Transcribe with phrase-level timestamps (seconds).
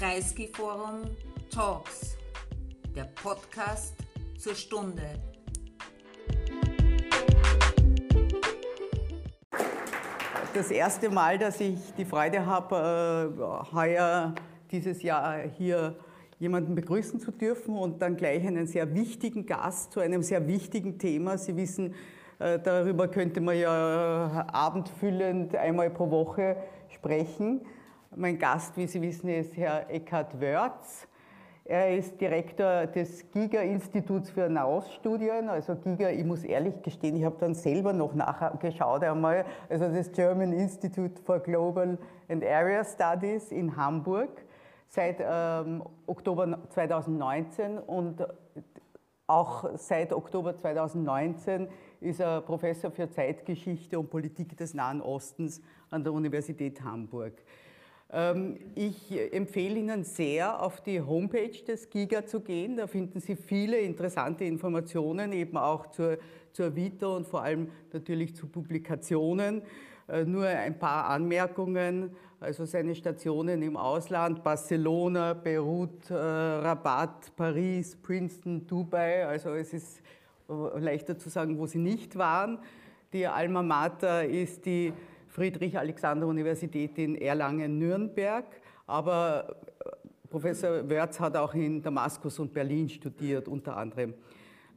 [0.00, 1.02] Kreisky Forum
[1.54, 2.16] Talks,
[2.96, 3.94] der Podcast
[4.38, 5.02] zur Stunde.
[10.54, 14.34] Das erste Mal, dass ich die Freude habe, äh, heuer
[14.70, 15.96] dieses Jahr hier
[16.38, 20.98] jemanden begrüßen zu dürfen und dann gleich einen sehr wichtigen Gast zu einem sehr wichtigen
[20.98, 21.36] Thema.
[21.36, 21.94] Sie wissen,
[22.38, 26.56] äh, darüber könnte man ja abendfüllend einmal pro Woche
[26.88, 27.60] sprechen.
[28.16, 31.06] Mein Gast, wie Sie wissen, ist Herr Eckhard Wörz.
[31.64, 35.48] Er ist Direktor des GIGA-Instituts für Nahoststudien.
[35.48, 39.44] Also GIGA, ich muss ehrlich gestehen, ich habe dann selber noch nachgeschaut einmal.
[39.68, 44.44] Also das German Institute for Global and Area Studies in Hamburg
[44.88, 48.26] seit ähm, Oktober 2019 und
[49.28, 51.68] auch seit Oktober 2019
[52.00, 57.34] ist er Professor für Zeitgeschichte und Politik des Nahen Ostens an der Universität Hamburg.
[58.12, 62.76] Ähm, ich empfehle Ihnen sehr, auf die Homepage des GIGA zu gehen.
[62.76, 66.18] Da finden Sie viele interessante Informationen, eben auch zur,
[66.52, 69.62] zur Vita und vor allem natürlich zu Publikationen.
[70.08, 72.10] Äh, nur ein paar Anmerkungen.
[72.40, 79.26] Also seine Stationen im Ausland, Barcelona, Beirut, äh, Rabat, Paris, Princeton, Dubai.
[79.26, 80.00] Also es ist
[80.48, 82.58] äh, leichter zu sagen, wo sie nicht waren.
[83.12, 84.92] Die Alma Mater ist die
[85.30, 88.44] Friedrich-Alexander-Universität in Erlangen-Nürnberg,
[88.86, 89.90] aber äh,
[90.28, 94.14] Professor Wörz hat auch in Damaskus und Berlin studiert, unter anderem.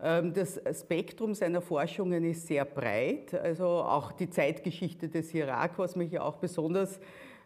[0.01, 5.95] Ähm, das Spektrum seiner Forschungen ist sehr breit, also auch die Zeitgeschichte des Irak, was
[5.95, 6.99] mich ja auch besonders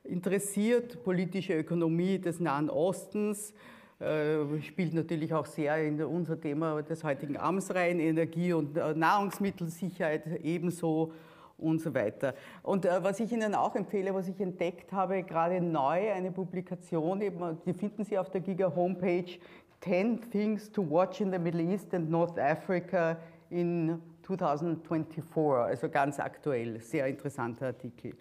[0.03, 3.53] interessiert, politische Ökonomie des Nahen Ostens,
[3.99, 8.93] äh, spielt natürlich auch sehr in unser Thema des heutigen Abends rein, Energie- und äh,
[8.93, 11.13] Nahrungsmittelsicherheit ebenso
[11.57, 12.33] und so weiter.
[12.63, 17.21] Und äh, was ich Ihnen auch empfehle, was ich entdeckt habe, gerade neu, eine Publikation,
[17.21, 19.39] eben, die finden Sie auf der Giga Homepage,
[19.81, 23.17] 10 Things to Watch in the Middle East and North Africa
[23.49, 28.13] in 2024, also ganz aktuell, sehr interessanter Artikel.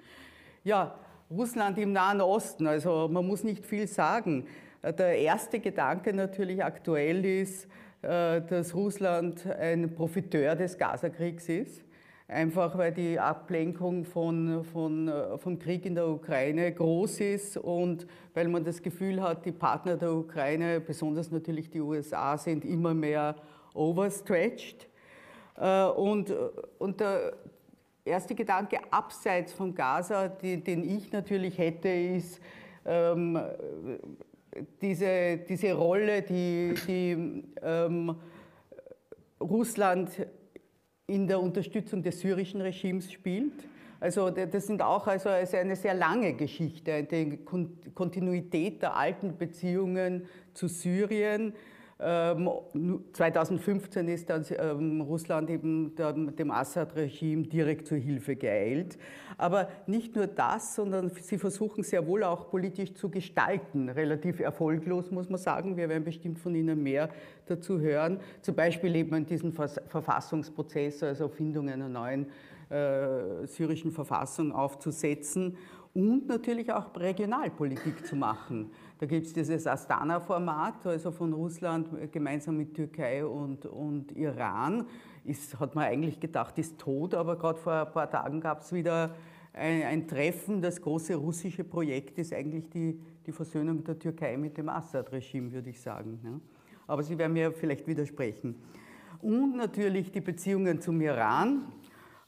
[0.65, 0.99] Ja,
[1.31, 4.47] Russland im Nahen Osten, also man muss nicht viel sagen.
[4.83, 7.67] Der erste Gedanke natürlich aktuell ist,
[8.03, 11.86] äh, dass Russland ein Profiteur des Gazakriegs ist
[12.29, 18.07] einfach weil die Ablenkung von, von, äh, vom Krieg in der Ukraine groß ist und
[18.35, 22.95] weil man das Gefühl hat, die Partner der Ukraine, besonders natürlich die USA, sind immer
[22.95, 23.37] mehr
[23.75, 24.89] overstretched.
[25.57, 26.35] Äh, und,
[26.79, 27.35] und der
[28.05, 32.41] erste Gedanke abseits von Gaza, die, den ich natürlich hätte, ist,
[32.85, 33.39] ähm,
[34.81, 38.17] diese, diese Rolle, die, die ähm,
[39.41, 40.11] Russland
[41.09, 43.69] in der Unterstützung des syrischen Regimes spielt.
[44.01, 47.39] Also das sind auch also eine sehr lange Geschichte, die
[47.95, 51.55] Kontinuität der alten Beziehungen zu Syrien,
[51.99, 58.99] 2015 ähm, ist dann ähm, Russland eben dem Assad-Regime direkt zur Hilfe geeilt.
[59.39, 63.89] Aber nicht nur das, sondern sie versuchen sehr wohl auch politisch zu gestalten.
[63.89, 65.79] Relativ erfolglos, muss man sagen.
[65.79, 67.09] Wir werden bestimmt von Ihnen mehr
[67.47, 68.21] dazu hören.
[68.43, 72.27] Zum Beispiel eben in diesem Verfassungsprozess, also Findung einer neuen
[72.69, 75.57] äh, syrischen Verfassung aufzusetzen
[75.95, 78.71] und natürlich auch Regionalpolitik zu machen.
[78.99, 84.87] Da gibt es dieses Astana-Format, also von Russland gemeinsam mit Türkei und, und Iran.
[85.25, 88.73] Ist, hat man eigentlich gedacht, ist tot, aber gerade vor ein paar Tagen gab es
[88.73, 89.15] wieder
[89.53, 90.63] ein, ein, Treffen.
[90.63, 95.69] Das große russische Projekt ist eigentlich die, die Versöhnung der Türkei mit dem Assad-Regime, würde
[95.69, 96.19] ich sagen.
[96.25, 96.41] Ja.
[96.87, 98.55] Aber Sie werden mir vielleicht widersprechen.
[99.21, 101.67] Und natürlich die Beziehungen zum Iran.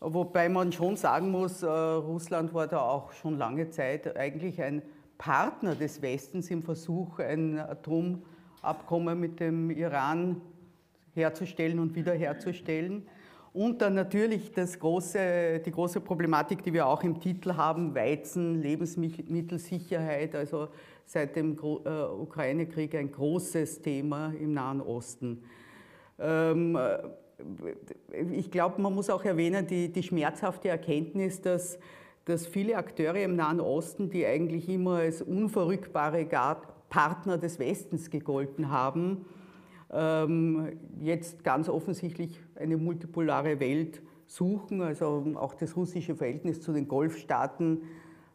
[0.00, 4.82] Wobei man schon sagen muss, äh, Russland war da auch schon lange Zeit eigentlich ein
[5.18, 10.40] Partner des Westens im Versuch, ein Atomabkommen mit dem Iran
[11.14, 13.06] herzustellen und wiederherzustellen.
[13.52, 20.34] Und dann natürlich große, die große Problematik, die wir auch im Titel haben, Weizen, Lebensmittelsicherheit,
[20.36, 20.68] also
[21.04, 21.88] seit dem äh,
[22.20, 25.42] Ukraine-Krieg ein großes Thema im Nahen Osten.
[26.20, 26.78] Ähm,
[28.32, 31.78] ich glaube, man muss auch erwähnen, die, die schmerzhafte Erkenntnis, dass,
[32.28, 36.26] dass viele Akteure im Nahen Osten, die eigentlich immer als unverrückbare
[36.90, 39.24] Partner des Westens gegolten haben,
[39.90, 44.82] ähm, jetzt ganz offensichtlich eine multipolare Welt suchen.
[44.82, 47.84] Also auch das russische Verhältnis zu den Golfstaaten,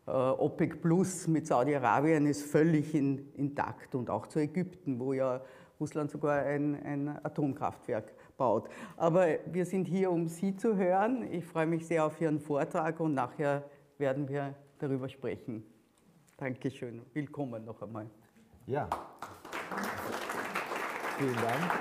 [0.07, 5.41] äh, OPEC Plus mit Saudi-Arabien ist völlig in, intakt und auch zu Ägypten, wo ja
[5.79, 8.69] Russland sogar ein, ein Atomkraftwerk baut.
[8.97, 11.27] Aber wir sind hier, um Sie zu hören.
[11.31, 13.63] Ich freue mich sehr auf Ihren Vortrag und nachher
[14.03, 15.63] werden wir darüber sprechen.
[16.35, 17.03] Dankeschön.
[17.13, 18.09] Willkommen noch einmal.
[18.67, 18.89] Ja.
[21.17, 21.73] Vielen Dank.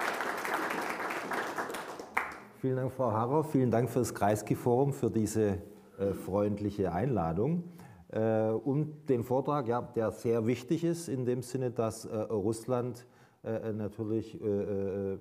[2.61, 3.43] Vielen Dank, Frau Harrer.
[3.43, 5.63] Vielen Dank für das Kreisky-Forum, für diese
[5.99, 7.65] äh, freundliche Einladung.
[8.11, 13.05] Äh, und den Vortrag, ja, der sehr wichtig ist, in dem Sinne, dass äh, Russland
[13.43, 15.19] äh, natürlich äh, äh,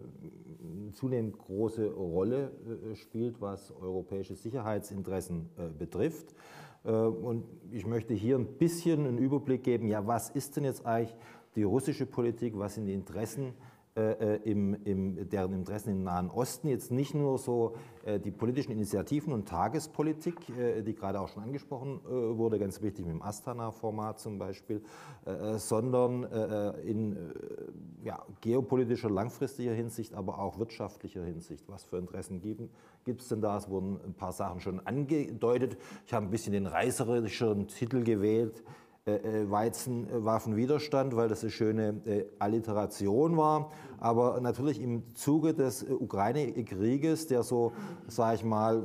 [0.91, 2.51] zunehmend große Rolle
[2.93, 5.49] spielt, was europäische Sicherheitsinteressen
[5.79, 6.35] betrifft.
[6.83, 11.15] Und ich möchte hier ein bisschen einen Überblick geben, ja, was ist denn jetzt eigentlich
[11.55, 13.53] die russische Politik, was sind die Interessen
[13.93, 18.31] äh, äh, im, im, deren Interessen im Nahen Osten jetzt nicht nur so äh, die
[18.31, 23.15] politischen Initiativen und Tagespolitik, äh, die gerade auch schon angesprochen äh, wurde, ganz wichtig mit
[23.15, 24.81] dem Astana-Format zum Beispiel,
[25.25, 26.23] äh, sondern
[26.85, 27.17] in
[28.03, 31.65] ja, geopolitischer, langfristiger Hinsicht, aber auch wirtschaftlicher Hinsicht.
[31.67, 32.41] Was für Interessen
[33.03, 33.57] gibt es denn da?
[33.57, 35.77] Es wurden ein paar Sachen schon angedeutet.
[36.05, 42.01] Ich habe ein bisschen den reißerischen Titel gewählt äh, äh, Weizenwaffenwiderstand, weil das eine schöne
[42.05, 43.71] äh, Alliteration war.
[43.97, 47.71] Aber natürlich im Zuge des Ukraine-Krieges, der so,
[48.07, 48.83] sage ich mal,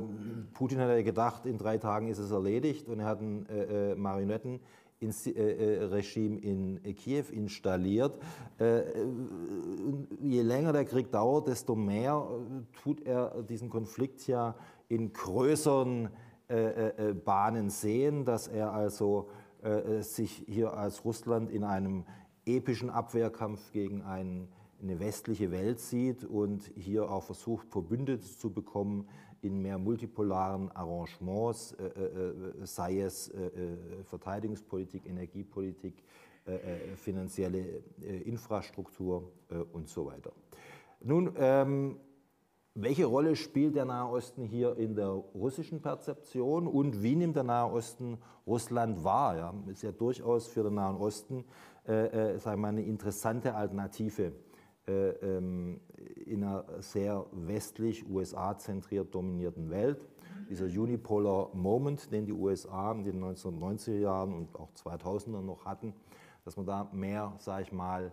[0.53, 3.45] Putin hat ja gedacht, in drei Tagen ist es erledigt und er hat ein
[3.97, 4.59] Marionetten
[4.99, 8.19] Regime in Kiew installiert.
[10.19, 12.27] Je länger der Krieg dauert, desto mehr
[12.81, 14.55] tut er diesen Konflikt ja
[14.87, 16.09] in größeren
[17.25, 19.33] Bahnen sehen, dass er also äh,
[20.01, 22.05] sich hier als Russland in einem
[22.45, 24.47] epischen Abwehrkampf gegen ein,
[24.81, 29.07] eine westliche Welt sieht und hier auch versucht, Verbündete zu bekommen
[29.41, 36.03] in mehr multipolaren Arrangements, äh, äh, sei es äh, äh, Verteidigungspolitik, Energiepolitik,
[36.45, 37.83] äh, finanzielle
[38.25, 39.31] Infrastruktur
[39.73, 40.31] und so weiter.
[41.01, 41.99] Nun, ähm,
[42.79, 47.43] welche Rolle spielt der Nahe Osten hier in der russischen Perzeption und wie nimmt der
[47.43, 49.35] Nahe Osten Russland wahr?
[49.35, 51.43] Ja, ist ja durchaus für den Nahen Osten
[51.87, 54.31] äh, äh, wir, eine interessante Alternative
[54.87, 55.81] äh, ähm,
[56.25, 60.07] in einer sehr westlich USA-zentriert dominierten Welt.
[60.47, 65.93] Dieser Unipolar Moment, den die USA in den 1990er Jahren und auch 2000er noch hatten,
[66.45, 68.11] dass man da mehr, sage ich mal,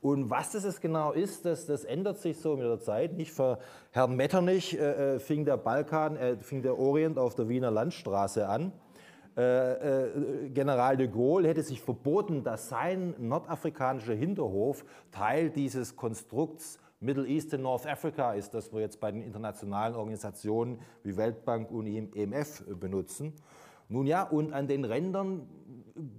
[0.05, 3.15] Und was das jetzt genau ist, das, das ändert sich so mit der Zeit.
[3.15, 3.59] Nicht für
[3.91, 8.71] Herrn Metternich äh, fing der Balkan, äh, fing der Orient auf der Wiener Landstraße an
[9.37, 16.79] äh, äh, General de Gaulle hätte sich verboten, dass sein nordafrikanischer Hinterhof Teil dieses Konstrukts
[17.01, 21.71] Middle East and North Africa ist, das wir jetzt bei den internationalen Organisationen wie Weltbank
[21.71, 23.35] und EMF benutzen.
[23.89, 25.49] Nun ja, und an den Rändern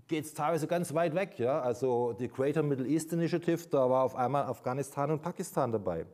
[0.07, 1.39] geht es teilweise ganz weit weg.
[1.39, 1.61] Ja?
[1.61, 6.05] Also die Greater Middle East Initiative, da war auf einmal Afghanistan und Pakistan dabei.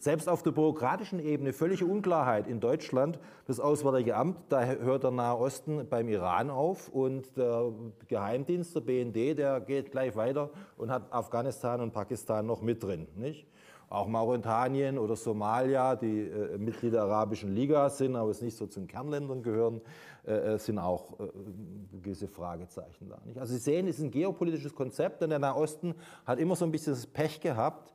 [0.00, 3.18] Selbst auf der bürokratischen Ebene völlige Unklarheit in Deutschland.
[3.46, 7.70] Das Auswärtige Amt, da hört der Nahe Osten beim Iran auf und der
[8.08, 10.48] Geheimdienst, der BND, der geht gleich weiter
[10.78, 13.08] und hat Afghanistan und Pakistan noch mit drin.
[13.14, 13.46] Nicht?
[13.90, 18.66] Auch Mauretanien oder Somalia, die äh, Mitglieder der Arabischen Liga sind, aber es nicht so
[18.66, 19.82] zu den Kernländern gehören,
[20.26, 21.26] äh, äh sind auch äh,
[22.00, 23.20] gewisse Fragezeichen da.
[23.26, 23.38] Nicht?
[23.38, 26.64] Also Sie sehen, es ist ein geopolitisches Konzept, denn der Nahe Osten hat immer so
[26.64, 27.92] ein bisschen das Pech gehabt,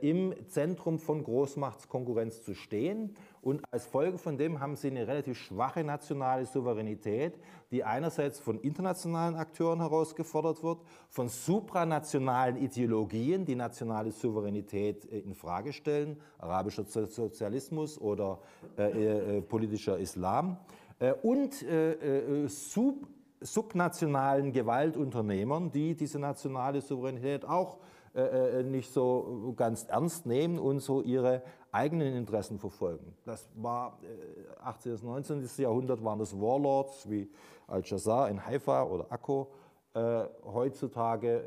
[0.00, 3.14] im Zentrum von Großmachtskonkurrenz zu stehen.
[3.42, 7.38] Und als Folge von dem haben sie eine relativ schwache nationale Souveränität,
[7.70, 10.78] die einerseits von internationalen Akteuren herausgefordert wird,
[11.10, 18.38] von supranationalen Ideologien, die nationale Souveränität äh, in Frage stellen, arabischer Sozialismus oder
[18.78, 20.58] äh, äh, politischer Islam,
[21.00, 23.08] äh, und äh, sub
[23.40, 27.76] subnationalen Gewaltunternehmern, die diese nationale Souveränität auch
[28.14, 31.42] äh, äh, nicht so ganz ernst nehmen und so ihre
[31.72, 33.14] eigenen Interessen verfolgen.
[33.24, 34.92] Das war äh, 18.
[34.92, 35.48] bis 19.
[35.58, 37.28] Jahrhundert waren das Warlords wie
[37.66, 39.50] Al-Jazar in Haifa oder Akko.
[39.96, 41.44] Äh, heutzutage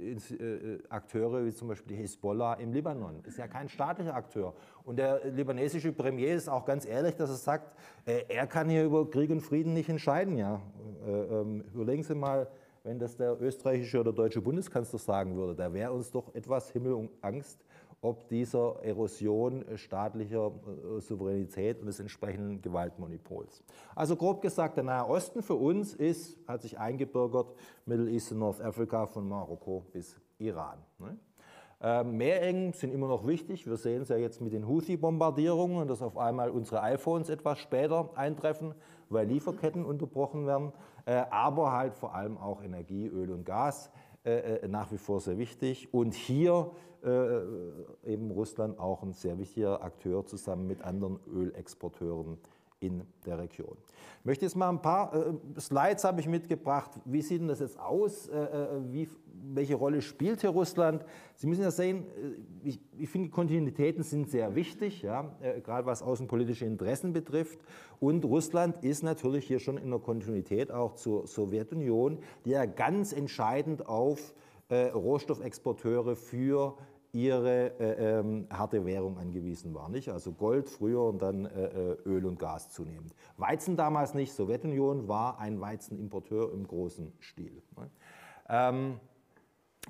[0.00, 3.22] äh, äh, Akteure wie zum Beispiel die Hezbollah im Libanon.
[3.24, 4.52] Ist ja kein staatlicher Akteur.
[4.84, 9.08] Und der libanesische Premier ist auch ganz ehrlich, dass er sagt, er kann hier über
[9.08, 10.36] Krieg und Frieden nicht entscheiden.
[10.36, 10.60] Ja.
[11.06, 12.48] Ähm, überlegen Sie mal,
[12.82, 15.54] wenn das der österreichische oder deutsche Bundeskanzler sagen würde.
[15.54, 17.64] Da wäre uns doch etwas Himmel und Angst,
[18.02, 20.52] ob dieser Erosion staatlicher
[20.96, 23.62] äh, Souveränität und des entsprechenden Gewaltmonopols.
[23.94, 28.38] Also grob gesagt, der Nahe Osten für uns ist, hat sich eingebürgert, Middle East und
[28.38, 30.78] North Africa von Marokko bis Iran.
[30.98, 31.18] Ne?
[31.82, 33.66] Äh, Meerengen sind immer noch wichtig.
[33.66, 38.10] Wir sehen es ja jetzt mit den Houthi-Bombardierungen, dass auf einmal unsere iPhones etwas später
[38.16, 38.74] eintreffen,
[39.08, 40.72] weil Lieferketten unterbrochen werden.
[41.06, 43.90] Äh, aber halt vor allem auch Energie, Öl und Gas
[44.24, 45.92] äh, äh nach wie vor sehr wichtig.
[45.92, 46.70] Und hier
[48.04, 52.36] eben Russland auch ein sehr wichtiger Akteur zusammen mit anderen Ölexporteuren
[52.80, 53.76] in der Region.
[54.20, 56.90] Ich möchte jetzt mal ein paar äh, Slides habe ich mitgebracht.
[57.04, 58.28] Wie sieht denn das jetzt aus?
[58.28, 59.08] Äh, äh wie,
[59.52, 61.04] welche Rolle spielt hier Russland?
[61.36, 62.06] Sie müssen ja sehen,
[62.64, 67.60] äh, ich, ich finde, Kontinuitäten sind sehr wichtig, ja, äh, gerade was außenpolitische Interessen betrifft.
[67.98, 73.12] Und Russland ist natürlich hier schon in der Kontinuität auch zur Sowjetunion, die ja ganz
[73.12, 74.34] entscheidend auf
[74.70, 76.76] äh, Rohstoffexporteure für
[77.12, 79.88] ihre äh, ähm, harte Währung angewiesen war.
[79.88, 80.10] Nicht?
[80.10, 83.14] Also Gold früher und dann äh, äh, Öl und Gas zunehmend.
[83.36, 84.32] Weizen damals nicht.
[84.32, 87.62] Sowjetunion war ein Weizenimporteur im großen Stil.
[87.76, 87.90] Ne?
[88.48, 89.00] Ähm,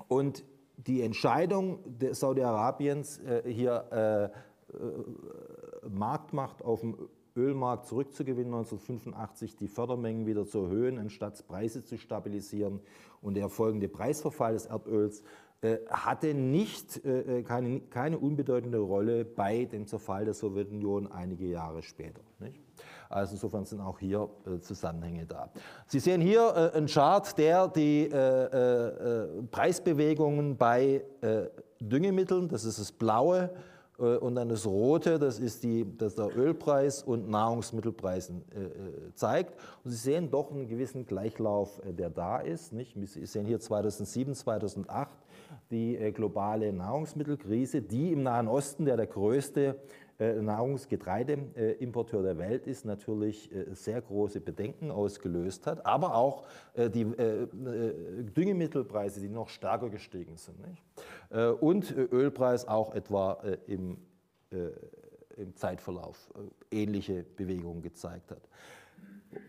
[0.07, 0.43] und
[0.77, 1.79] die Entscheidung
[2.11, 6.97] Saudi-Arabiens, äh, hier äh, äh, Marktmacht auf dem
[7.35, 12.81] Ölmarkt zurückzugewinnen, 1985 die Fördermengen wieder zu erhöhen, anstatt Preise zu stabilisieren
[13.21, 15.23] und der folgende Preisverfall des Erdöls
[15.89, 21.83] hatte nicht äh, äh, keine, keine unbedeutende Rolle bei dem Zerfall der Sowjetunion einige Jahre
[21.83, 22.21] später.
[22.39, 22.59] Nicht?
[23.09, 24.29] Also insofern sind auch hier
[24.61, 25.51] Zusammenhänge da.
[25.85, 28.07] Sie sehen hier einen Chart, der die
[29.51, 31.03] Preisbewegungen bei
[31.81, 33.49] Düngemitteln, das ist das blaue,
[33.97, 39.59] und dann das Rote, das ist, die, das der Ölpreis und Nahrungsmittelpreisen äh, zeigt.
[39.83, 42.73] Und Sie sehen doch einen gewissen Gleichlauf, äh, der da ist.
[42.73, 42.95] Nicht?
[42.95, 45.11] Sie sehen hier 2007, 2008
[45.71, 49.79] die äh, globale Nahrungsmittelkrise, die im Nahen Osten, der der größte
[50.19, 56.43] äh, Nahrungsgetreideimporteur der Welt ist, natürlich äh, sehr große Bedenken ausgelöst hat, aber auch
[56.75, 57.05] die
[58.35, 60.57] Düngemittelpreise, die noch stärker gestiegen sind.
[61.61, 63.97] Und Ölpreis auch etwa im,
[65.37, 66.31] im Zeitverlauf
[66.69, 68.41] ähnliche Bewegungen gezeigt hat.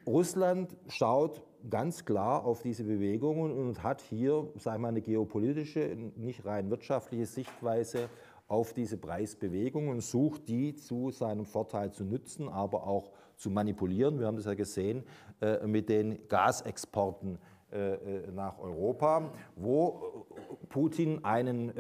[0.07, 6.45] Russland schaut ganz klar auf diese Bewegungen und hat hier, wir mal, eine geopolitische, nicht
[6.45, 8.09] rein wirtschaftliche Sichtweise
[8.49, 14.19] auf diese Preisbewegungen und sucht die zu seinem Vorteil zu nützen, aber auch zu manipulieren.
[14.19, 15.04] Wir haben das ja gesehen
[15.40, 17.38] äh, mit den Gasexporten
[17.73, 20.26] äh, äh, nach Europa, wo
[20.69, 21.73] Putin einen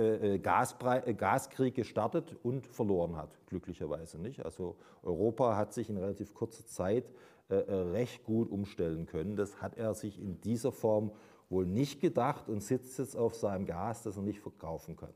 [0.42, 4.44] Gaskrieg gestartet und verloren hat, glücklicherweise nicht.
[4.44, 9.36] Also Europa hat sich in relativ kurzer Zeit äh, äh, recht gut umstellen können.
[9.36, 11.12] Das hat er sich in dieser Form
[11.52, 15.12] wohl nicht gedacht und sitzt jetzt auf seinem Gas, das er nicht verkaufen kann.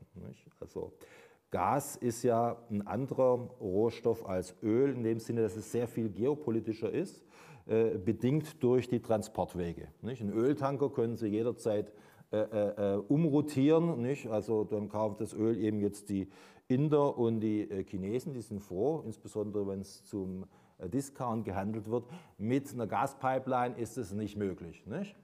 [0.59, 0.93] Also
[1.49, 6.09] Gas ist ja ein anderer Rohstoff als Öl, in dem Sinne, dass es sehr viel
[6.09, 7.23] geopolitischer ist,
[7.65, 9.87] äh, bedingt durch die Transportwege.
[10.01, 10.21] Nicht?
[10.21, 11.91] Ein Öltanker können Sie jederzeit
[12.31, 14.05] äh, äh, äh umrotieren.
[14.29, 16.27] Also dann kauft das Öl eben jetzt die
[16.67, 20.45] Inder und die Chinesen, die sind froh, insbesondere wenn es zum äh,
[20.85, 22.05] Discount gehandelt wird.
[22.37, 24.85] Mit einer Gaspipeline ist es nicht möglich.
[24.85, 25.15] Nicht?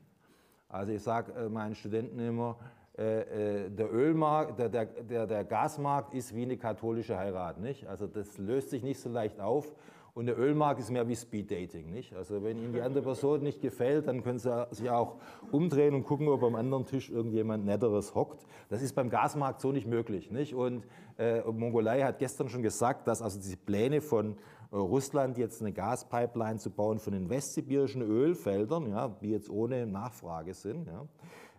[0.69, 2.57] Also ich sage äh, meinen Studenten immer,
[2.95, 7.60] äh, der Ölmarkt, der, der, der, Gasmarkt ist wie eine katholische Heirat.
[7.60, 7.88] Nicht?
[7.88, 9.74] Also das löst sich nicht so leicht auf.
[10.15, 11.89] Und der Ölmarkt ist mehr wie Speeddating.
[11.89, 12.13] Nicht?
[12.15, 15.15] Also wenn Ihnen die andere Person nicht gefällt, dann können Sie sich auch
[15.51, 18.45] umdrehen und gucken, ob am anderen Tisch irgendjemand Netteres hockt.
[18.69, 20.29] Das ist beim Gasmarkt so nicht möglich.
[20.29, 20.53] Nicht?
[20.53, 20.86] Und
[21.17, 24.36] äh, Mongolei hat gestern schon gesagt, dass also diese Pläne von äh,
[24.73, 30.53] Russland jetzt eine Gaspipeline zu bauen von den westsibirischen Ölfeldern, ja, die jetzt ohne Nachfrage
[30.53, 31.07] sind, ja,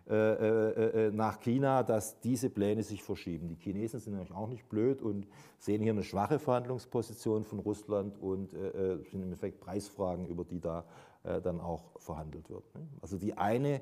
[0.07, 3.47] äh, äh, äh, nach China, dass diese Pläne sich verschieben.
[3.47, 8.21] Die Chinesen sind natürlich auch nicht blöd und sehen hier eine schwache Verhandlungsposition von Russland
[8.21, 10.85] und äh, sind im Endeffekt Preisfragen, über die da
[11.23, 12.63] äh, dann auch verhandelt wird.
[12.75, 12.87] Ne?
[13.01, 13.81] Also die eine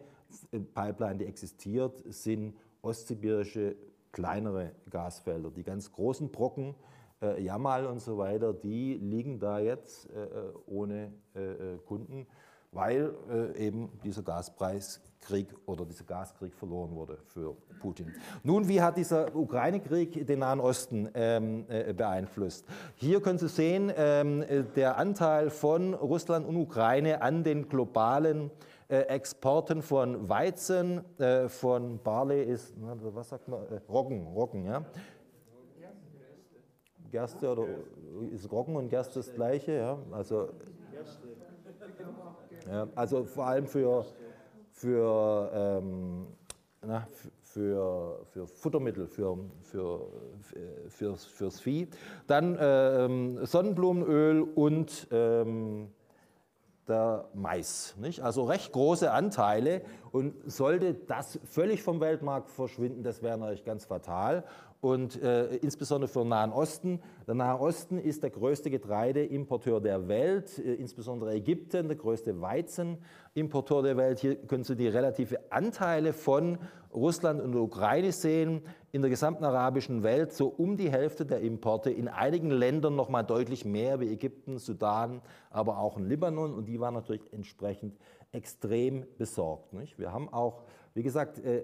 [0.73, 3.75] Pipeline, die existiert, sind ostsibirische
[4.13, 5.51] kleinere Gasfelder.
[5.51, 6.73] Die ganz großen Brocken,
[7.23, 12.27] äh, Jamal und so weiter, die liegen da jetzt äh, äh ohne äh, äh, Kunden,
[12.71, 18.13] weil äh, eben dieser Gaspreiskrieg oder dieser Gaskrieg verloren wurde für Putin.
[18.43, 21.65] Nun, wie hat dieser Ukraine-Krieg den Nahen Osten ähm,
[21.95, 22.65] beeinflusst?
[22.95, 24.43] Hier können Sie sehen, ähm,
[24.75, 28.51] der Anteil von Russland und Ukraine an den globalen
[28.89, 31.01] Exporten von Weizen,
[31.47, 34.85] von Barley ist, was sagt man, Roggen, Roggen, ja,
[37.13, 37.67] Gerste oder
[38.31, 39.73] ist Roggen und Gerste das gleiche?
[39.73, 39.99] Ja?
[40.11, 40.49] Also,
[42.67, 44.03] ja, also vor allem für,
[44.71, 46.25] für, ähm,
[46.81, 47.07] na,
[47.43, 50.07] für, für Futtermittel, für, für,
[50.89, 51.87] für, fürs Vieh.
[52.25, 55.89] Dann ähm, Sonnenblumenöl und ähm,
[56.87, 57.95] der Mais.
[57.99, 58.21] Nicht?
[58.21, 59.83] Also recht große Anteile.
[60.11, 64.43] Und sollte das völlig vom Weltmarkt verschwinden, das wäre natürlich ganz fatal.
[64.83, 66.99] Und äh, insbesondere für den Nahen Osten.
[67.25, 73.81] Der Nahe Osten ist der größte Getreideimporteur der Welt, äh, insbesondere Ägypten, der größte Weizenimporteur
[73.81, 74.19] der Welt.
[74.19, 76.57] Hier können Sie die relative Anteile von
[76.93, 78.61] Russland und der Ukraine sehen.
[78.91, 83.07] In der gesamten arabischen Welt so um die Hälfte der Importe, in einigen Ländern noch
[83.07, 86.53] mal deutlich mehr, wie Ägypten, Sudan, aber auch in Libanon.
[86.53, 87.97] Und die waren natürlich entsprechend
[88.33, 89.71] extrem besorgt.
[89.71, 89.97] Nicht?
[89.97, 90.63] Wir haben auch
[90.93, 91.63] wie gesagt, äh, äh,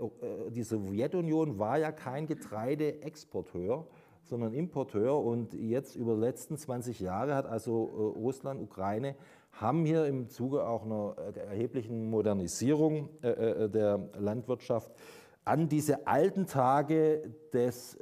[0.49, 3.87] die Sowjetunion war ja kein Getreideexporteur,
[4.23, 5.17] sondern Importeur.
[5.19, 9.15] Und jetzt über die letzten 20 Jahre hat also äh, Russland, Ukraine,
[9.51, 14.91] haben hier im Zuge auch einer erheblichen Modernisierung der Landwirtschaft
[15.43, 17.97] an diese alten Tage des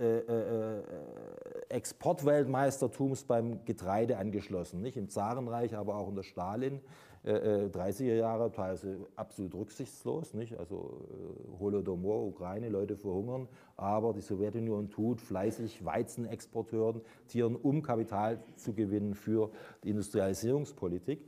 [1.70, 4.82] Exportweltmeistertums beim Getreide angeschlossen.
[4.82, 4.98] Nicht?
[4.98, 10.58] Im Zarenreich, aber auch unter Stalin 30er äh, äh, Jahre, teilweise absolut rücksichtslos, nicht?
[10.58, 18.40] also äh, Holodomor, Ukraine, Leute verhungern, aber die Sowjetunion tut fleißig Weizenexporteuren, Tieren, um Kapital
[18.56, 19.52] zu gewinnen für
[19.84, 21.22] die Industrialisierungspolitik.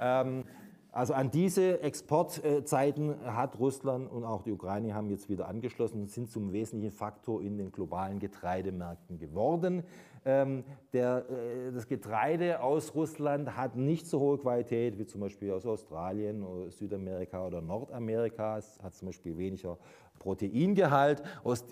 [0.00, 0.44] Ähm,
[0.90, 6.10] also an diese Exportzeiten hat Russland und auch die Ukraine haben jetzt wieder angeschlossen und
[6.10, 9.84] sind zum wesentlichen Faktor in den globalen Getreidemärkten geworden.
[10.28, 15.50] Ähm, der, äh, das Getreide aus Russland hat nicht so hohe Qualität wie zum Beispiel
[15.52, 18.58] aus Australien, oder Südamerika oder Nordamerika.
[18.58, 19.78] Es hat zum Beispiel weniger
[20.18, 21.22] Proteingehalt,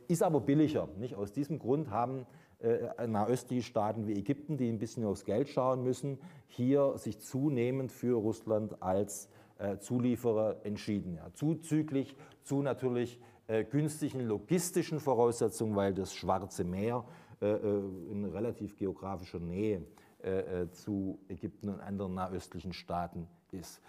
[0.09, 0.89] ist aber billiger.
[0.99, 1.17] Nicht?
[1.17, 2.25] Aus diesem Grund haben
[2.61, 7.93] äh, nahöstliche Staaten wie Ägypten, die ein bisschen aufs Geld schauen müssen, hier sich zunehmend
[7.93, 11.17] für Russland als äh, Zulieferer entschieden.
[11.17, 11.31] Ja.
[11.35, 18.76] Zuzüglich zu natürlich äh, günstigen logistischen Voraussetzungen, weil das Schwarze Meer äh, äh, in relativ
[18.76, 19.83] geografischer Nähe
[20.23, 23.81] äh, zu Ägypten und anderen nahöstlichen Staaten ist.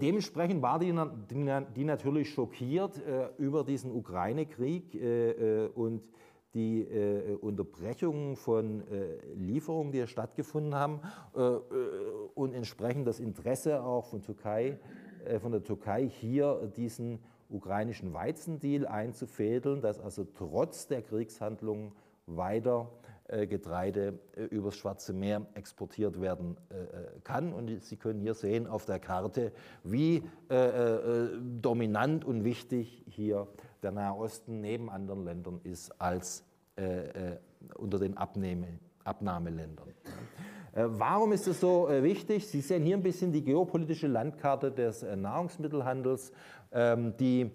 [0.00, 0.94] dementsprechend war die,
[1.74, 3.00] die, natürlich schockiert
[3.38, 4.94] über diesen Ukraine-Krieg
[5.74, 6.02] und
[6.54, 11.00] die äh, Unterbrechungen von äh, Lieferungen, die ja stattgefunden haben
[11.34, 11.40] äh,
[12.34, 14.78] und entsprechend das Interesse auch von, Türkei,
[15.40, 21.92] von der Türkei hier diesen ukrainischen Weizendeal einzufädeln, dass also trotz der Kriegshandlungen
[22.26, 22.90] weiter
[23.30, 27.52] äh, Getreide äh, übers Schwarze Meer exportiert werden äh, kann.
[27.52, 29.52] Und Sie können hier sehen auf der Karte,
[29.84, 30.22] wie
[31.62, 33.46] dominant und wichtig hier
[33.82, 36.44] der Nahe Osten neben anderen Ländern ist als
[37.76, 39.92] unter den Abnehme, Abnahmeländern.
[40.72, 42.48] Warum ist es so wichtig?
[42.48, 46.32] Sie sehen hier ein bisschen die geopolitische Landkarte des Nahrungsmittelhandels,
[46.72, 47.50] ähm, die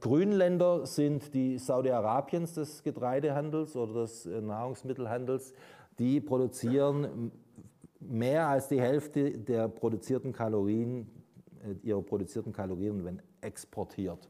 [0.00, 5.54] Grünländer sind die Saudi-Arabiens des Getreidehandels oder des äh, Nahrungsmittelhandels.
[5.98, 7.30] Die produzieren
[8.00, 11.08] mehr als die Hälfte der produzierten Kalorien,
[11.64, 14.28] äh, ihrer produzierten Kalorien, wenn exportiert.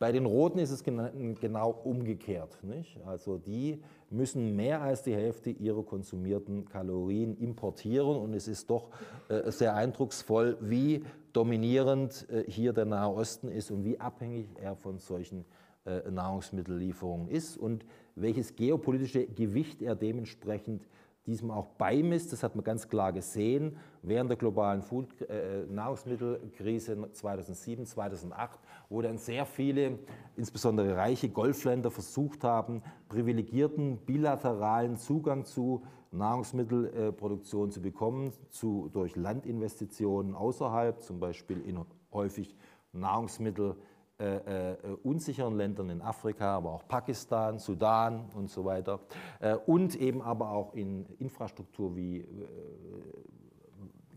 [0.00, 2.64] Bei den Roten ist es genau umgekehrt.
[2.64, 2.98] Nicht?
[3.04, 8.88] Also die müssen mehr als die Hälfte ihrer konsumierten Kalorien importieren und es ist doch
[9.28, 14.74] äh, sehr eindrucksvoll, wie dominierend äh, hier der Nahe Osten ist und wie abhängig er
[14.74, 15.44] von solchen
[15.84, 17.84] äh, Nahrungsmittellieferungen ist und
[18.14, 20.88] welches geopolitische Gewicht er dementsprechend
[21.26, 22.32] diesem auch beimisst.
[22.32, 29.02] Das hat man ganz klar gesehen während der globalen Food, äh, Nahrungsmittelkrise 2007, 2008, wo
[29.02, 29.98] dann sehr viele,
[30.36, 40.34] insbesondere reiche Golfländer, versucht haben, privilegierten bilateralen Zugang zu Nahrungsmittelproduktion zu bekommen, zu, durch Landinvestitionen
[40.34, 41.78] außerhalb, zum Beispiel in
[42.12, 42.56] häufig
[42.92, 43.76] Nahrungsmittel
[44.20, 49.00] äh, äh, unsicheren Ländern in Afrika, aber auch Pakistan, Sudan und so weiter.
[49.40, 52.24] Äh, und eben aber auch in Infrastruktur wie äh,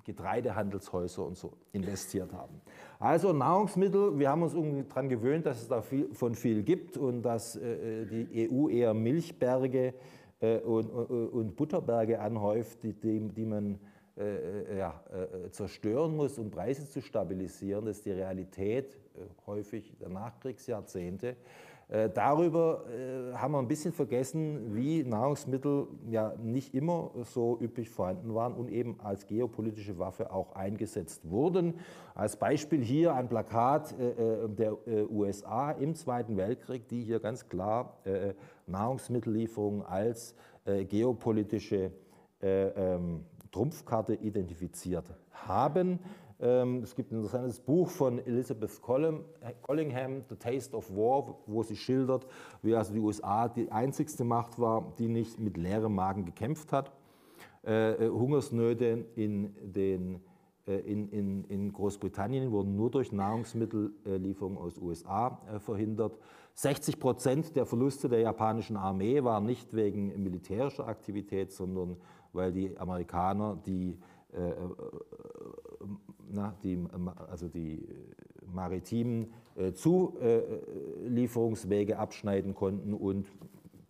[0.03, 2.59] Getreidehandelshäuser und so investiert haben.
[2.99, 4.53] Also Nahrungsmittel, wir haben uns
[4.89, 9.93] daran gewöhnt, dass es da viel, gibt und dass äh, die EU eher Milchberge
[10.41, 13.79] äh, und, und, und, Butterberge anhäuft, die, die, die man
[14.17, 15.01] äh, ja,
[15.51, 17.85] zerstören muss, um Preise zu stabilisieren.
[17.85, 19.02] Das ist die Realität äh,
[19.45, 21.35] häufig der Nachkriegsjahrzehnte.
[21.89, 27.89] Äh, darüber äh, haben wir ein bisschen vergessen, wie Nahrungsmittel ja nicht immer so üppig
[27.89, 31.75] vorhanden waren und eben als geopolitische Waffe auch eingesetzt wurden.
[32.15, 34.77] Als Beispiel hier ein Plakat der
[35.09, 37.97] USA im Zweiten Weltkrieg, die hier ganz klar
[38.67, 41.91] Nahrungsmittellieferungen als geopolitische
[42.39, 45.99] ähm, Trumpfkarte identifiziert haben.
[46.43, 51.77] Ähm, es gibt ein interessantes Buch von Elizabeth Collingham, The Taste of War, wo sie
[51.77, 52.27] schildert,
[52.61, 56.91] wie also die USA die einzigste Macht war, die nicht mit leerem Magen gekämpft hat.
[57.65, 60.19] Äh, äh, Hungersnöte in den
[60.67, 66.19] äh, in, in, in, Großbritannien wurden nur durch Nahrungsmittellieferungen aus USA verhindert.
[66.55, 71.95] 60 Prozent der Verluste der japanischen Armee waren nicht wegen militärischer Aktivität, sondern
[72.33, 73.97] weil die Amerikaner die,
[76.33, 76.83] na, die,
[77.29, 77.87] also die
[78.51, 83.27] maritimen äh, Zulieferungswege abschneiden konnten und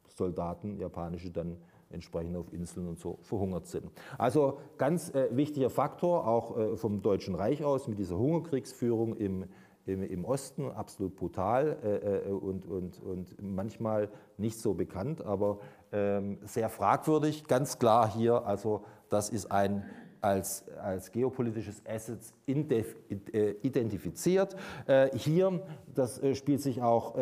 [0.10, 1.58] Soldaten, japanische, dann
[1.90, 3.90] entsprechend auf Inseln und so verhungert sind.
[4.18, 9.46] Also ganz äh, wichtiger Faktor, auch äh, vom Deutschen Reich aus, mit dieser Hungerkriegsführung im,
[9.86, 15.60] im, im Osten, absolut brutal äh, äh und, und, und manchmal nicht so bekannt, aber
[15.92, 17.46] ähm, sehr fragwürdig.
[17.46, 19.86] Ganz klar hier, also das ist ein
[20.24, 24.56] als, als geopolitisches Asset äh, identifiziert.
[24.88, 25.62] Äh, hier,
[25.94, 27.14] das äh, spielt sich auch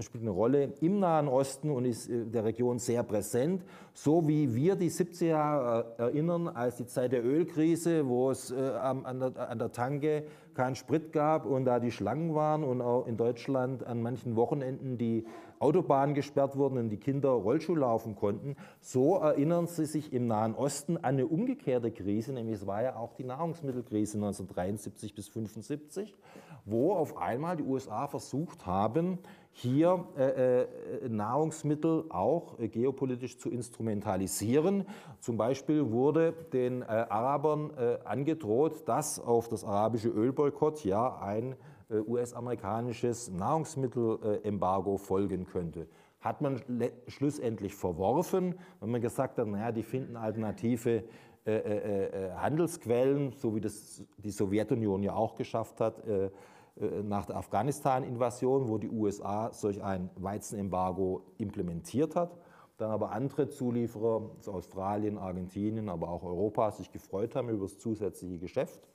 [0.00, 4.76] spielt eine Rolle im Nahen Osten und ist der Region sehr präsent, so wie wir
[4.76, 9.72] die 70er Jahre erinnern als die Zeit der Ölkrise, wo es an der, an der
[9.72, 14.36] Tanke keinen Sprit gab und da die Schlangen waren und auch in Deutschland an manchen
[14.36, 15.24] Wochenenden die
[15.60, 18.56] Autobahnen gesperrt wurden und die Kinder Rollschuh laufen konnten.
[18.80, 22.96] So erinnern Sie sich im Nahen Osten an eine umgekehrte Krise, nämlich es war ja
[22.96, 26.16] auch die Nahrungsmittelkrise 1973 bis 1975,
[26.64, 29.18] wo auf einmal die USA versucht haben,
[29.52, 34.86] hier äh, äh, Nahrungsmittel auch äh, geopolitisch zu instrumentalisieren.
[35.20, 41.56] Zum Beispiel wurde den äh, Arabern äh, angedroht, dass auf das arabische Ölboykott ja ein
[41.90, 45.88] US-amerikanisches Nahrungsmittelembargo folgen könnte.
[46.20, 46.60] Hat man
[47.08, 51.04] schlussendlich verworfen, wenn man gesagt hat, naja, die finden alternative
[51.46, 57.02] äh, äh, äh, Handelsquellen, so wie das die Sowjetunion ja auch geschafft hat äh, äh,
[57.02, 62.36] nach der Afghanistan-Invasion, wo die USA solch ein Weizenembargo implementiert hat.
[62.76, 67.78] Dann aber andere Zulieferer aus Australien, Argentinien, aber auch Europa sich gefreut haben über das
[67.78, 68.86] zusätzliche Geschäft.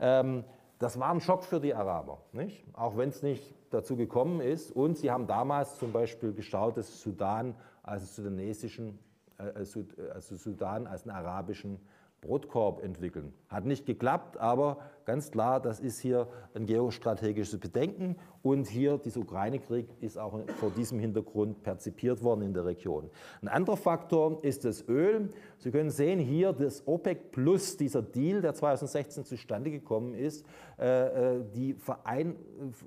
[0.00, 0.44] Ähm,
[0.78, 2.64] das war ein Schock für die Araber, nicht?
[2.72, 4.70] auch wenn es nicht dazu gekommen ist.
[4.72, 8.98] Und sie haben damals zum Beispiel geschaut, dass Sudan als sudanesischen,
[9.38, 9.42] äh,
[10.12, 11.80] also Sudan als einen arabischen
[12.24, 13.32] Brotkorb entwickeln.
[13.48, 19.20] Hat nicht geklappt, aber ganz klar, das ist hier ein geostrategisches Bedenken und hier dieser
[19.20, 23.10] Ukraine-Krieg ist auch vor diesem Hintergrund perzipiert worden in der Region.
[23.42, 25.28] Ein anderer Faktor ist das Öl.
[25.58, 30.46] Sie können sehen hier das OPEC Plus, dieser Deal, der 2016 zustande gekommen ist,
[30.78, 32.36] äh, äh, die Verein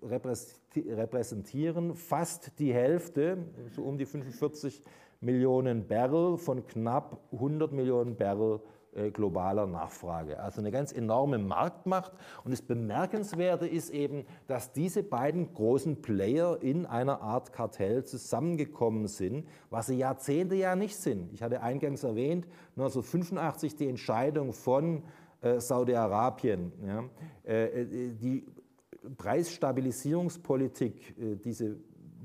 [0.02, 3.38] repräsentieren fast die Hälfte,
[3.76, 4.82] so um die 45
[5.22, 8.77] Millionen Barrel von knapp 100 Millionen Barrel äh,
[9.14, 10.40] globaler Nachfrage.
[10.40, 12.14] Also eine ganz enorme Marktmacht.
[12.44, 19.08] Und das Bemerkenswerte ist eben, dass diese beiden großen Player in einer Art Kartell zusammengekommen
[19.08, 21.32] sind, was sie Jahrzehnte ja nicht sind.
[21.34, 25.04] Ich hatte eingangs erwähnt, 1985 die Entscheidung von
[25.42, 27.04] äh, Saudi-Arabien, ja,
[27.46, 28.46] äh, äh die
[29.18, 31.78] Preisstabilisierungspolitik, äh, diese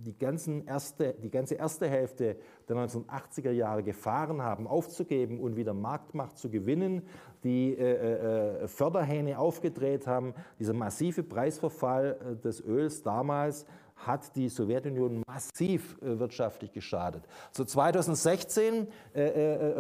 [0.03, 2.37] die, ganzen erste, die ganze erste Hälfte
[2.69, 7.03] der 1980er Jahre gefahren haben, aufzugeben und wieder Marktmacht zu gewinnen,
[7.45, 10.35] die äh, äh, Förderhähne aufgedreht haben.
[10.59, 17.25] Dieser massive Preisverfall äh, des Öls damals hat die Sowjetunion massiv äh, wirtschaftlich geschadet.
[17.53, 19.77] So 2016, äh, äh,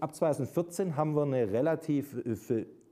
[0.00, 2.16] ab 2014 haben wir eine relativ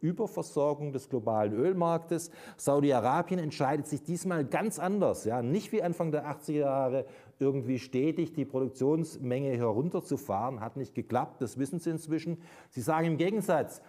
[0.00, 2.30] Überversorgung des globalen Ölmarktes.
[2.56, 7.04] Saudi-Arabien entscheidet sich diesmal ganz anders, ja, nicht wie Anfang der 80er Jahre
[7.38, 12.38] irgendwie stetig die Produktionsmenge herunterzufahren, hat nicht geklappt, das wissen Sie inzwischen.
[12.70, 13.80] Sie sagen im Gegensatz,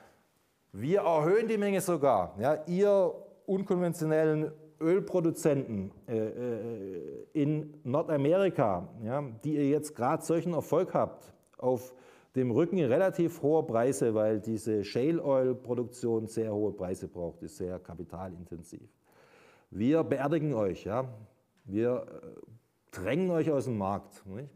[0.71, 2.35] wir erhöhen die Menge sogar.
[2.39, 3.13] Ja, ihr
[3.45, 11.93] unkonventionellen Ölproduzenten äh, äh in Nordamerika, ja, die ihr jetzt gerade solchen Erfolg habt auf
[12.39, 17.57] dem Rücken relativ hohe Preise, weil diese Shale Oil Produktion sehr hohe Preise braucht, ist
[17.57, 18.89] sehr kapitalintensiv.
[19.71, 21.09] Wir beerdigen euch, ja.
[21.65, 24.25] Wir äh, drängen euch aus dem Markt.
[24.25, 24.49] Nicht?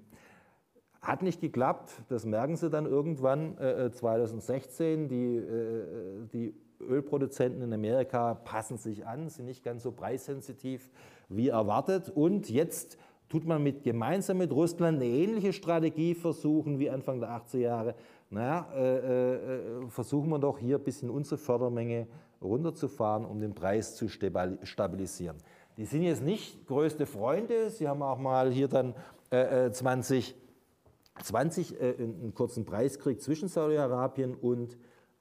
[1.02, 5.04] Hat nicht geklappt, das merken Sie dann irgendwann äh, 2016.
[5.04, 10.90] Äh, die, äh, die Ölproduzenten in Amerika passen sich an, sind nicht ganz so preissensitiv
[11.28, 12.10] wie erwartet.
[12.10, 12.98] Und jetzt
[13.34, 17.96] tut man mit, gemeinsam mit Russland eine ähnliche Strategie versuchen wie Anfang der 80er Jahre.
[18.30, 22.06] Naja, äh, äh, versuchen wir doch hier ein bisschen unsere Fördermenge
[22.44, 25.38] runterzufahren, um den Preis zu stabilisieren.
[25.78, 27.72] Die sind jetzt nicht größte Freunde.
[27.72, 28.94] Sie haben auch mal hier dann
[29.32, 30.36] äh, 20,
[31.24, 34.78] 20 äh, einen kurzen Preiskrieg zwischen Saudi-Arabien und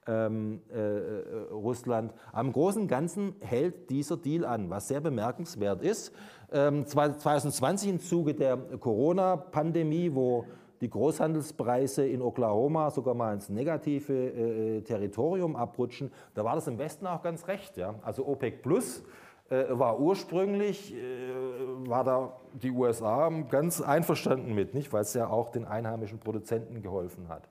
[0.07, 2.12] ähm, äh, äh, Russland.
[2.33, 6.12] Am Großen Ganzen hält dieser Deal an, was sehr bemerkenswert ist.
[6.53, 10.47] Ähm, 2020 im Zuge der Corona-Pandemie, wo
[10.81, 16.79] die Großhandelspreise in Oklahoma sogar mal ins negative äh, Territorium abrutschen, da war das im
[16.79, 17.77] Westen auch ganz recht.
[17.77, 17.95] Ja?
[18.03, 19.05] Also OPEC Plus
[19.49, 24.93] äh, war ursprünglich, äh, war da die USA ganz einverstanden mit, nicht?
[24.93, 27.49] weil es ja auch den einheimischen Produzenten geholfen hat.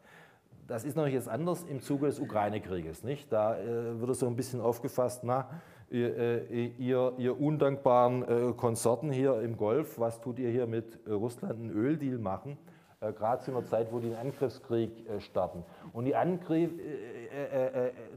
[0.72, 3.04] Das ist noch jetzt anders im Zuge des Ukraine-Krieges.
[3.04, 3.30] Nicht?
[3.30, 5.50] Da äh, wird es so ein bisschen aufgefasst, na,
[5.90, 10.98] ihr, äh, ihr, ihr undankbaren äh, Konsorten hier im Golf, was tut ihr hier mit
[11.06, 12.58] Russland einen Öldeal machen?
[13.02, 15.66] Äh, gerade zu einer Zeit, wo die einen Angriffskrieg starten.
[15.92, 16.72] Und die, Angriff,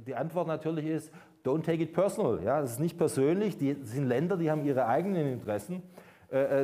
[0.06, 1.12] die Antwort natürlich ist,
[1.44, 2.40] don't take it personal.
[2.40, 2.60] Ja?
[2.60, 5.82] Das ist nicht persönlich, die sind Länder, die haben ihre eigenen Interessen.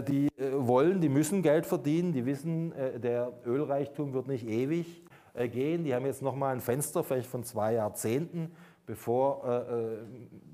[0.08, 2.72] Die wollen, die müssen Geld verdienen, die wissen,
[3.02, 5.02] der Ölreichtum wird nicht ewig
[5.34, 5.84] gehen.
[5.84, 8.52] Die haben jetzt nochmal ein Fenster, vielleicht von zwei Jahrzehnten,
[8.86, 9.44] bevor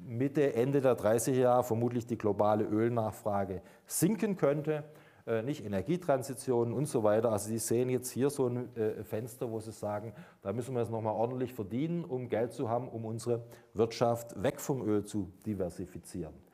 [0.06, 4.84] Mitte, Ende der 30er Jahre vermutlich die globale Ölnachfrage sinken könnte.
[5.26, 7.32] Äh, nicht Energietransition und so weiter.
[7.32, 10.82] Also Sie sehen jetzt hier so ein äh, Fenster, wo Sie sagen, da müssen wir
[10.82, 15.32] es nochmal ordentlich verdienen, um Geld zu haben, um unsere Wirtschaft weg vom Öl zu
[15.44, 16.45] diversifizieren.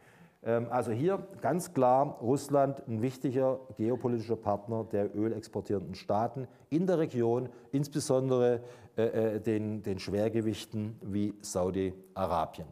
[0.45, 6.99] Ähm, also hier ganz klar Russland ein wichtiger geopolitischer Partner der ölexportierenden Staaten in der
[6.99, 8.61] Region, insbesondere
[8.97, 12.67] äh, den, den Schwergewichten wie Saudi-Arabien.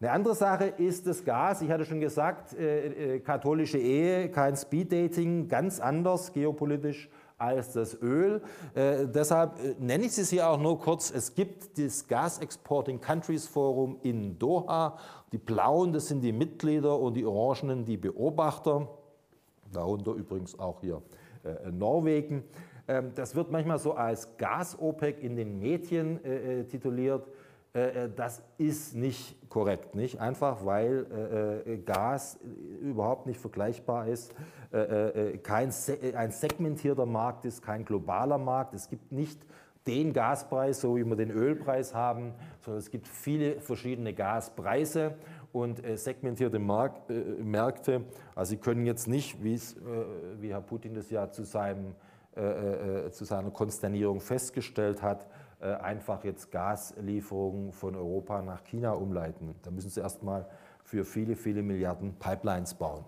[0.00, 1.60] Eine andere Sache ist das Gas.
[1.60, 8.00] Ich hatte schon gesagt, äh, äh, katholische Ehe, kein Speeddating, ganz anders geopolitisch als das
[8.00, 8.42] Öl.
[8.74, 11.10] Äh, deshalb äh, nenne ich es hier auch nur kurz.
[11.10, 14.98] Es gibt das Gas Exporting Countries Forum in Doha.
[15.32, 18.88] Die blauen, das sind die Mitglieder und die orangenen die Beobachter.
[19.72, 21.02] Darunter übrigens auch hier
[21.44, 22.44] äh, Norwegen.
[22.88, 27.26] Ähm, das wird manchmal so als Gas-OPEC in den Medien äh, tituliert.
[27.72, 30.20] Äh, äh, das ist nicht korrekt, nicht?
[30.20, 32.38] Einfach weil äh, Gas
[32.80, 34.34] überhaupt nicht vergleichbar ist,
[35.42, 35.72] kein
[36.14, 38.72] ein segmentierter Markt ist, kein globaler Markt.
[38.72, 39.40] Es gibt nicht
[39.84, 45.16] den Gaspreis, so wie wir den Ölpreis haben, sondern es gibt viele verschiedene Gaspreise
[45.52, 47.00] und segmentierte Mark
[47.42, 48.04] Märkte.
[48.36, 49.58] Also Sie können jetzt nicht, wie
[50.48, 51.96] Herr Putin das ja zu, seinem,
[53.10, 55.26] zu seiner Konsternierung festgestellt hat,
[55.60, 59.54] einfach jetzt Gaslieferungen von Europa nach China umleiten.
[59.62, 60.46] Da müssen sie erstmal
[60.84, 63.04] für viele, viele Milliarden Pipelines bauen.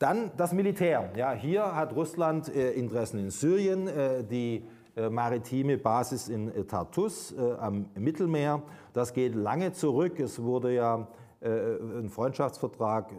[0.00, 1.10] Dann das Militär.
[1.14, 4.64] Ja, hier hat Russland äh, Interessen in Syrien, äh, die
[4.96, 8.62] äh, maritime Basis in äh, Tartus äh, am Mittelmeer.
[8.94, 10.18] Das geht lange zurück.
[10.18, 11.06] Es wurde ja
[11.42, 13.14] ein Freundschaftsvertrag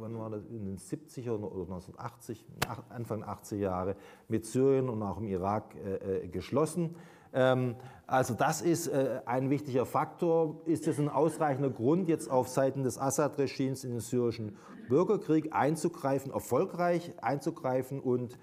[0.00, 2.44] wann war das, in den 70er oder 1980,
[2.88, 3.96] Anfang 80er Jahre
[4.28, 6.96] mit Syrien und auch im Irak äh, äh, geschlossen.
[7.32, 10.62] Ähm, also das ist äh, ein wichtiger Faktor.
[10.64, 14.56] Ist es ein ausreichender Grund, jetzt auf Seiten des Assad-Regimes in den syrischen
[14.88, 18.38] Bürgerkrieg einzugreifen, erfolgreich einzugreifen und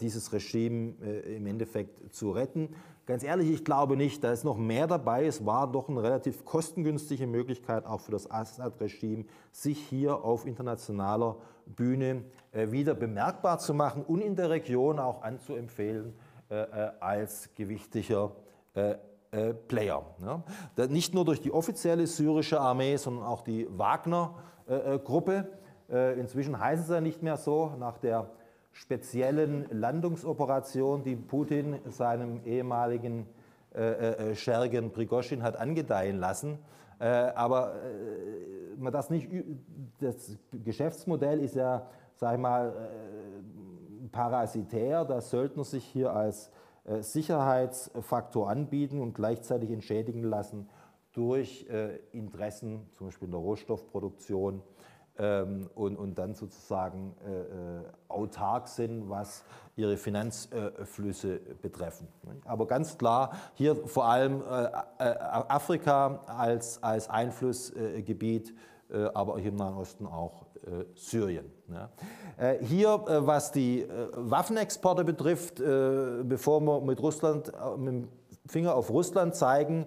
[0.00, 2.70] dieses Regime äh, im Endeffekt zu retten?
[3.04, 5.26] Ganz ehrlich, ich glaube nicht, da ist noch mehr dabei.
[5.26, 11.36] Es war doch eine relativ kostengünstige Möglichkeit auch für das Assad-Regime, sich hier auf internationaler
[11.66, 16.14] Bühne äh, wieder bemerkbar zu machen und in der Region auch anzuempfehlen
[16.48, 18.32] äh, äh, als gewichtiger
[19.68, 20.02] Player.
[20.88, 25.46] Nicht nur durch die offizielle syrische Armee, sondern auch die Wagner-Gruppe.
[26.16, 28.30] Inzwischen heißen sie ja nicht mehr so, nach der
[28.72, 33.26] speziellen Landungsoperation, die Putin seinem ehemaligen
[33.74, 36.58] äh, äh, Schergen Prigoschin hat angedeihen lassen.
[36.98, 39.28] Äh, aber äh, man das nicht,
[39.98, 45.04] das Geschäftsmodell ist ja, sag ich mal, äh, parasitär.
[45.04, 46.50] Da Söldner sich hier als
[46.84, 50.68] äh, Sicherheitsfaktor anbieten und gleichzeitig entschädigen lassen
[51.14, 51.66] durch
[52.12, 54.62] Interessen, zum Beispiel in der Rohstoffproduktion
[55.18, 59.44] ähm, und, und dann sozusagen äh, äh, autark sind, was
[59.76, 62.08] ihre Finanzflüsse betreffen.
[62.46, 68.54] Aber ganz klar, hier vor allem äh, Afrika als, als Einflussgebiet,
[69.14, 70.44] aber hier im Nahen Osten auch
[70.94, 71.50] Syrien.
[72.60, 78.08] Hier, was die Waffenexporte betrifft, bevor wir mit Russland mit dem
[78.46, 79.86] Finger auf Russland zeigen,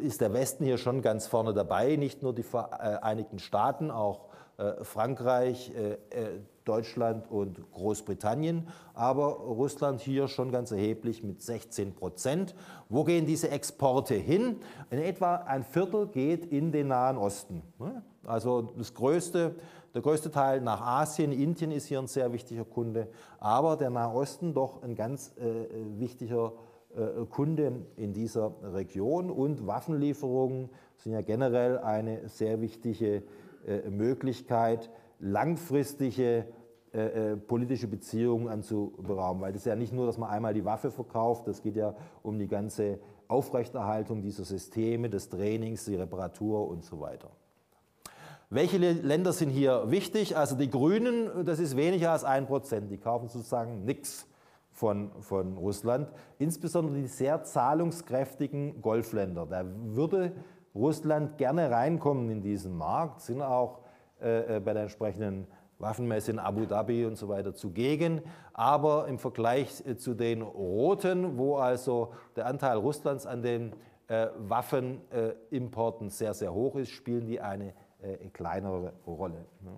[0.00, 4.33] ist der Westen hier schon ganz vorne dabei, nicht nur die Vereinigten Staaten, auch äh,
[4.82, 12.54] Frankreich, äh, äh, Deutschland und Großbritannien, aber Russland hier schon ganz erheblich mit 16 Prozent.
[12.88, 14.56] Wo gehen diese Exporte hin?
[14.90, 17.62] In etwa ein Viertel geht in den Nahen Osten.
[17.78, 18.02] Ne?
[18.24, 19.56] Also das größte,
[19.92, 23.08] der größte Teil nach Asien, Indien ist hier ein sehr wichtiger Kunde,
[23.40, 25.66] aber der Nahe Osten doch ein ganz äh,
[25.98, 26.52] wichtiger
[26.96, 33.22] äh, Kunde in dieser Region und Waffenlieferungen sind ja generell eine sehr wichtige äh,
[33.90, 36.46] Möglichkeit, langfristige
[36.94, 39.42] äh, äh, politische Beziehungen anzuberauben.
[39.42, 41.96] Weil das ist ja nicht nur, dass man einmal die Waffe verkauft, das geht ja
[42.22, 47.30] um die ganze Aufrechterhaltung dieser Systeme, des Trainings, die Reparatur und so weiter.
[48.48, 50.36] Welche Länder sind hier wichtig?
[50.36, 54.28] Also die Grünen, das ist weniger als ein Prozent, die kaufen sozusagen nichts
[54.70, 56.12] von, von Russland.
[56.38, 59.46] Insbesondere die sehr zahlungskräftigen Golfländer.
[59.46, 60.30] Da würde
[60.74, 63.80] Russland gerne reinkommen in diesen Markt, sind auch
[64.20, 65.46] äh, äh bei der entsprechenden
[65.78, 68.22] Waffenmesse in Abu Dhabi und so weiter zugegen.
[68.52, 73.72] Aber im Vergleich äh, zu den Roten, wo also der Anteil Russlands an den
[74.08, 79.46] äh, Waffenimporten äh, sehr, sehr hoch ist, spielen die eine äh, kleinere Rolle.
[79.60, 79.70] Ne?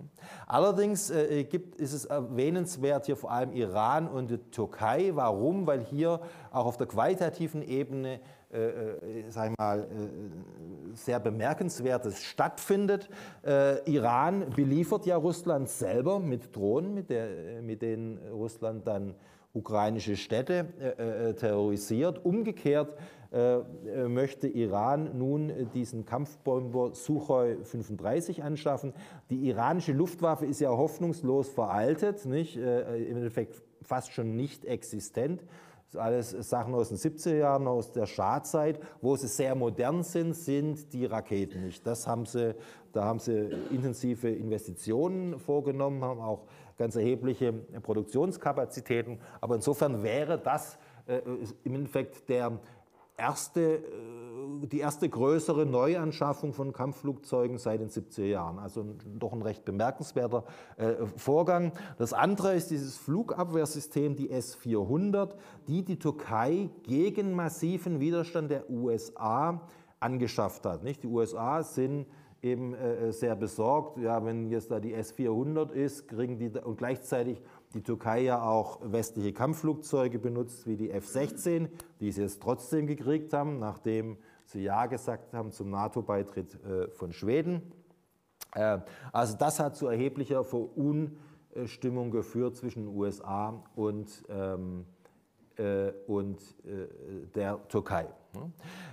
[0.47, 5.11] Allerdings äh, gibt, ist es erwähnenswert hier vor allem Iran und die Türkei.
[5.13, 5.65] Warum?
[5.65, 6.19] Weil hier
[6.51, 8.19] auch auf der qualitativen Ebene
[8.51, 13.09] äh, äh, sag ich mal, äh, sehr bemerkenswertes stattfindet.
[13.45, 19.15] Äh, Iran beliefert ja Russland selber mit Drohnen, mit, der, mit denen Russland dann
[19.53, 22.23] ukrainische Städte äh, terrorisiert.
[22.23, 22.95] Umgekehrt
[23.31, 28.93] äh, möchte Iran nun diesen Kampfbomber Sukhoi 35 anschaffen.
[29.29, 32.55] Die iranische Luftwaffe ist ja hoffnungslos veraltet, nicht?
[32.55, 35.43] Äh, im Endeffekt fast schon nicht existent.
[35.87, 38.81] Das sind alles Sachen aus den 70er Jahren, aus der Schah-Zeit.
[39.01, 41.87] Wo sie sehr modern sind, sind die Raketen nicht.
[41.87, 42.55] Das haben sie,
[42.91, 46.45] da haben sie intensive Investitionen vorgenommen, haben auch
[46.77, 49.19] ganz erhebliche Produktionskapazitäten.
[49.39, 51.21] Aber insofern wäre das äh,
[51.63, 52.59] im Endeffekt der
[53.15, 53.81] erste, äh,
[54.71, 58.59] die erste größere Neuanschaffung von Kampfflugzeugen seit den 70er Jahren.
[58.59, 58.85] Also
[59.17, 60.43] doch ein recht bemerkenswerter
[60.77, 61.71] äh, Vorgang.
[61.97, 65.35] Das andere ist dieses Flugabwehrsystem, die S-400,
[65.67, 69.61] die die Türkei gegen massiven Widerstand der USA
[69.99, 70.83] angeschafft hat.
[70.83, 71.03] Nicht?
[71.03, 72.07] Die USA sind
[72.41, 77.41] eben äh, sehr besorgt, ja, wenn jetzt da die S-400 ist, kriegen die und gleichzeitig
[77.73, 81.67] die Türkei ja auch westliche Kampfflugzeuge benutzt, wie die F-16,
[81.99, 87.11] die sie jetzt trotzdem gekriegt haben, nachdem sie Ja gesagt haben zum NATO-Beitritt äh, von
[87.11, 87.61] Schweden.
[88.55, 88.79] Äh,
[89.11, 94.85] also das hat zu erheblicher Verunstimmung geführt zwischen den USA und, ähm,
[95.57, 96.39] äh, und
[97.35, 98.07] der Türkei.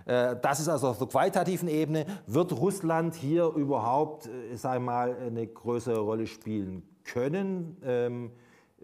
[0.06, 2.06] Das ist also auf der qualitativen Ebene.
[2.26, 7.76] Wird Russland hier überhaupt, sag mal, eine größere Rolle spielen können?
[7.82, 8.30] Ähm,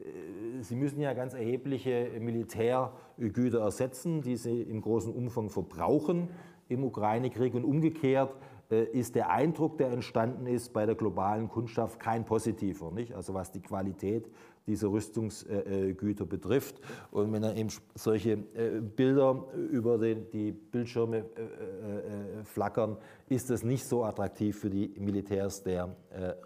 [0.00, 6.28] äh, sie müssen ja ganz erhebliche Militärgüter ersetzen, die Sie im großen Umfang verbrauchen
[6.70, 7.54] im Ukraine-Krieg.
[7.54, 8.34] Und umgekehrt
[8.70, 12.90] äh, ist der Eindruck, der entstanden ist bei der globalen Kundschaft, kein positiver.
[12.90, 13.14] Nicht?
[13.14, 14.30] Also was die Qualität
[14.66, 16.80] dieser Rüstungsgüter betrifft.
[17.10, 22.96] Und wenn er eben solche äh, Bilder über die Bildschirme äh, äh, flackern,
[23.28, 25.94] ist das nicht so attraktiv für die Militärs der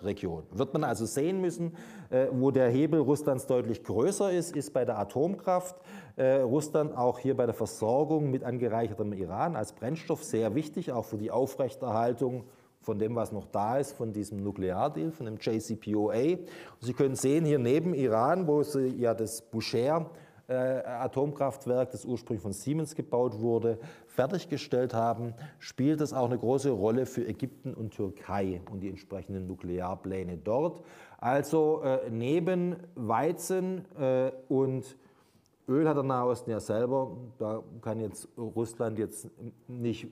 [0.02, 0.42] Region.
[0.52, 1.72] Wird man also sehen müssen,
[2.32, 5.76] wo der Hebel Russlands deutlich größer ist, ist bei der Atomkraft.
[6.18, 11.16] Russland auch hier bei der Versorgung mit angereichertem Iran als Brennstoff sehr wichtig, auch für
[11.16, 12.44] die Aufrechterhaltung
[12.84, 16.34] von dem, was noch da ist, von diesem Nukleardeal, von dem JCPOA.
[16.34, 16.46] Und
[16.80, 20.10] Sie können sehen, hier neben Iran, wo Sie ja das Bushehr
[20.46, 26.70] äh, Atomkraftwerk, das ursprünglich von Siemens gebaut wurde, fertiggestellt haben, spielt das auch eine große
[26.70, 30.82] Rolle für Ägypten und Türkei und die entsprechenden Nuklearpläne dort.
[31.18, 34.96] Also äh, neben Weizen äh, und
[35.66, 39.30] Öl hat der Nahe Osten ja selber, da kann jetzt Russland jetzt
[39.66, 40.08] nicht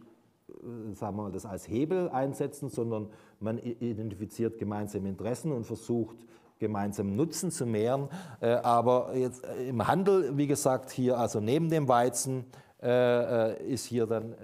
[0.94, 3.08] sagen wir mal, das als Hebel einsetzen, sondern
[3.40, 6.16] man identifiziert gemeinsame Interessen und versucht,
[6.58, 8.08] gemeinsamen Nutzen zu mehren.
[8.40, 12.44] Äh, aber jetzt äh, im Handel, wie gesagt, hier also neben dem Weizen
[12.84, 14.34] ist hier dann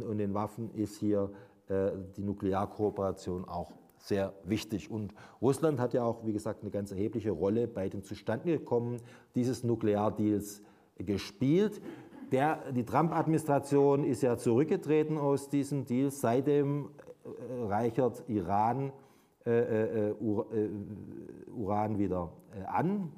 [0.00, 1.30] und den Waffen ist hier
[1.68, 4.90] die Nuklearkooperation auch sehr wichtig.
[4.90, 9.00] Und Russland hat ja auch, wie gesagt, eine ganz erhebliche Rolle bei dem Zustandekommen
[9.36, 10.62] dieses Nukleardeals
[10.98, 11.80] gespielt.
[12.32, 16.10] Der, die Trump-Administration ist ja zurückgetreten aus diesem Deal.
[16.10, 16.88] Seitdem
[17.24, 18.90] äh, reichert Iran
[19.44, 20.70] äh, äh, äh, äh
[21.54, 22.32] Uran wieder
[22.66, 23.12] an,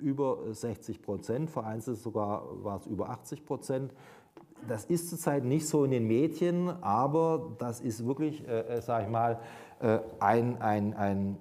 [0.00, 3.94] über 60 Prozent, vereinzelt sogar war es über 80 Prozent.
[4.66, 9.10] Das ist zurzeit nicht so in den Medien, aber das ist wirklich, äh, sage ich
[9.10, 9.38] mal,
[10.18, 11.36] ein, ein, ein,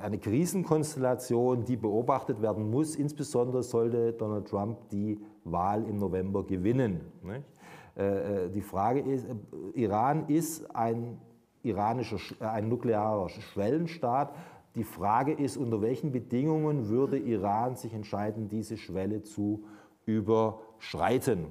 [0.00, 2.94] eine Krisenkonstellation, die beobachtet werden muss.
[2.96, 7.00] Insbesondere sollte Donald Trump die Wahl im November gewinnen.
[7.96, 9.34] Äh, äh, die Frage ist, äh,
[9.74, 11.18] Iran ist ein,
[11.62, 14.34] iranischer, ein nuklearer Schwellenstaat.
[14.74, 19.64] Die Frage ist, unter welchen Bedingungen würde Iran sich entscheiden, diese Schwelle zu
[20.06, 21.46] überschreiten.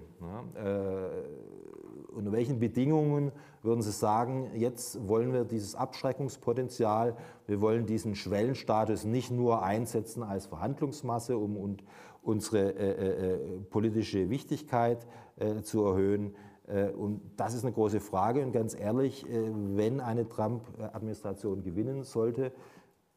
[2.13, 3.31] unter welchen Bedingungen
[3.61, 7.15] würden Sie sagen, jetzt wollen wir dieses Abschreckungspotenzial,
[7.47, 11.83] wir wollen diesen Schwellenstatus nicht nur einsetzen als Verhandlungsmasse, um und
[12.21, 15.07] unsere äh, äh, politische Wichtigkeit
[15.37, 16.35] äh, zu erhöhen.
[16.67, 18.43] Äh, und das ist eine große Frage.
[18.45, 22.51] Und ganz ehrlich, äh, wenn eine Trump-Administration gewinnen sollte,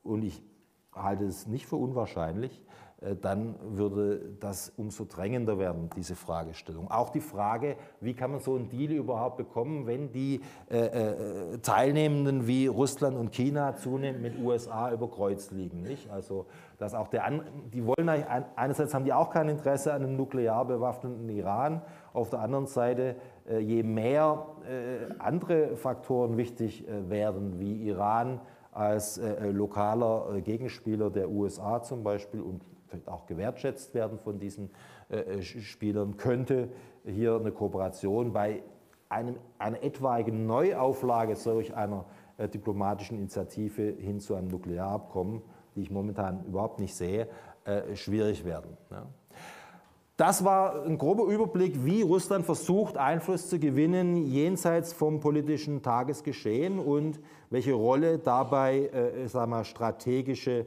[0.02, 0.42] und ich
[0.92, 2.64] halte es nicht für unwahrscheinlich, äh,
[3.20, 6.90] dann würde das umso drängender werden, diese Fragestellung.
[6.90, 10.40] Auch die Frage, wie kann man so einen Deal überhaupt bekommen, wenn die
[10.70, 15.82] äh, äh, Teilnehmenden wie Russland und China zunehmend mit USA über Kreuz liegen.
[15.82, 16.10] Nicht?
[16.10, 16.46] Also,
[16.78, 17.42] dass auch der An
[17.72, 21.82] die wollen einerseits haben die auch kein Interesse an einem nuklear bewaffneten Iran,
[22.12, 23.16] auf der anderen Seite,
[23.48, 28.40] äh, je mehr äh, andere Faktoren wichtig äh, werden, wie Iran
[28.72, 29.20] als
[29.52, 32.60] lokaler Gegenspieler der USA zum Beispiel und
[33.06, 34.70] auch gewertschätzt werden von diesen
[35.10, 36.68] äh, äh, Spielern, könnte
[37.04, 38.62] hier eine Kooperation bei
[39.08, 42.04] einem, einer etwaigen Neuauflage solch einer
[42.36, 45.42] äh, diplomatischen Initiative hin zu einem Nuklearabkommen,
[45.74, 47.28] die ich momentan überhaupt nicht sehe,
[47.94, 48.76] schwierig werden.
[50.16, 56.78] Das war ein grober Überblick, wie Russland versucht, Einfluss zu gewinnen jenseits vom politischen Tagesgeschehen
[56.78, 57.18] und
[57.50, 60.66] welche Rolle dabei äh, sagen wir, strategische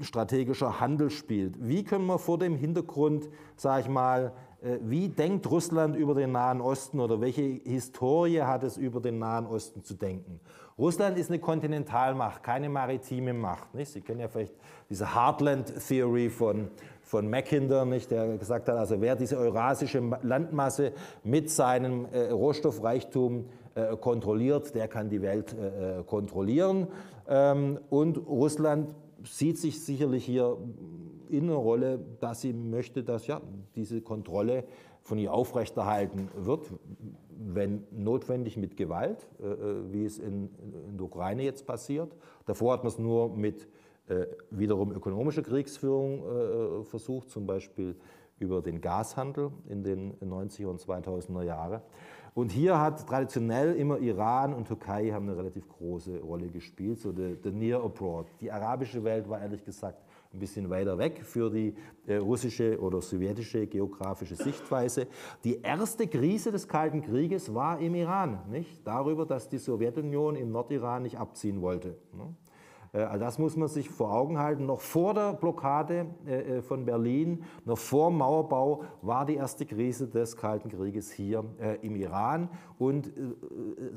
[0.00, 1.66] strategischer Handel spielt.
[1.66, 4.32] Wie können wir vor dem Hintergrund, sage ich mal,
[4.62, 9.18] äh, wie denkt Russland über den Nahen Osten oder welche Historie hat es über den
[9.18, 10.40] Nahen Osten zu denken?
[10.78, 13.74] Russland ist eine Kontinentalmacht, keine maritime Macht.
[13.74, 13.92] Nicht?
[13.92, 14.54] Sie kennen ja vielleicht
[14.90, 16.68] diese Heartland Theory von,
[17.02, 18.10] von Mackinder, nicht?
[18.10, 20.92] der gesagt hat, also wer diese eurasische Landmasse
[21.24, 26.88] mit seinem äh, Rohstoffreichtum äh, kontrolliert, der kann die Welt äh, äh kontrollieren.
[27.28, 28.94] Ähm, und Russland
[29.26, 30.56] sieht sich sicherlich hier
[31.28, 33.40] in einer Rolle, dass sie möchte, dass ja,
[33.74, 34.64] diese Kontrolle
[35.02, 36.70] von ihr aufrechterhalten wird,
[37.38, 40.50] wenn notwendig mit Gewalt, äh, äh, wie es in,
[40.88, 42.16] in, der Ukraine jetzt passiert.
[42.46, 43.68] Davor hat man es nur mit
[44.08, 46.22] äh, wiederum ökonomischer Kriegsführung
[46.80, 47.96] äh, versucht, zum Beispiel
[48.38, 51.80] über den Gashandel in den 90er und 2000er Jahren.
[52.36, 57.10] Und hier hat traditionell immer Iran und Türkei haben eine relativ große Rolle gespielt, so
[57.10, 58.26] der Near Abroad.
[58.42, 61.74] Die arabische Welt war ehrlich gesagt ein bisschen weiter weg für die
[62.06, 65.06] äh, russische oder sowjetische geografische Sichtweise.
[65.44, 68.86] Die erste Krise des Kalten Krieges war im Iran, nicht?
[68.86, 71.96] darüber, dass die Sowjetunion im Nordiran nicht abziehen wollte.
[72.12, 72.34] Ne?
[72.92, 74.66] Äh, also das muss man sich vor Augen halten.
[74.66, 79.66] Noch vor der Blockade äh, äh, von Berlin, noch vor dem Mauerbau war die erste
[79.66, 81.44] Krise des Kalten Krieges hier
[81.82, 83.12] im Iran und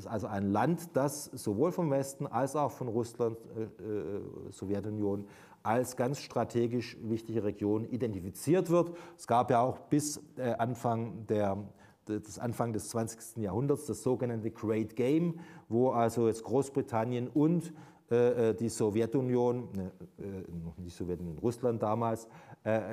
[0.06, 3.36] also ein Land, das sowohl vom Westen als auch von Russland,
[4.50, 5.26] Sowjetunion
[5.62, 8.92] als ganz strategisch wichtige Region identifiziert wird.
[9.16, 10.20] Es gab ja auch bis
[10.58, 11.58] Anfang der
[12.06, 13.36] das Anfang des 20.
[13.36, 15.38] Jahrhunderts das sogenannte Great Game,
[15.68, 17.72] wo also jetzt Großbritannien und
[18.10, 20.22] die Sowjetunion, ne, äh,
[20.64, 22.28] noch nicht Sowjetunion, Russland damals,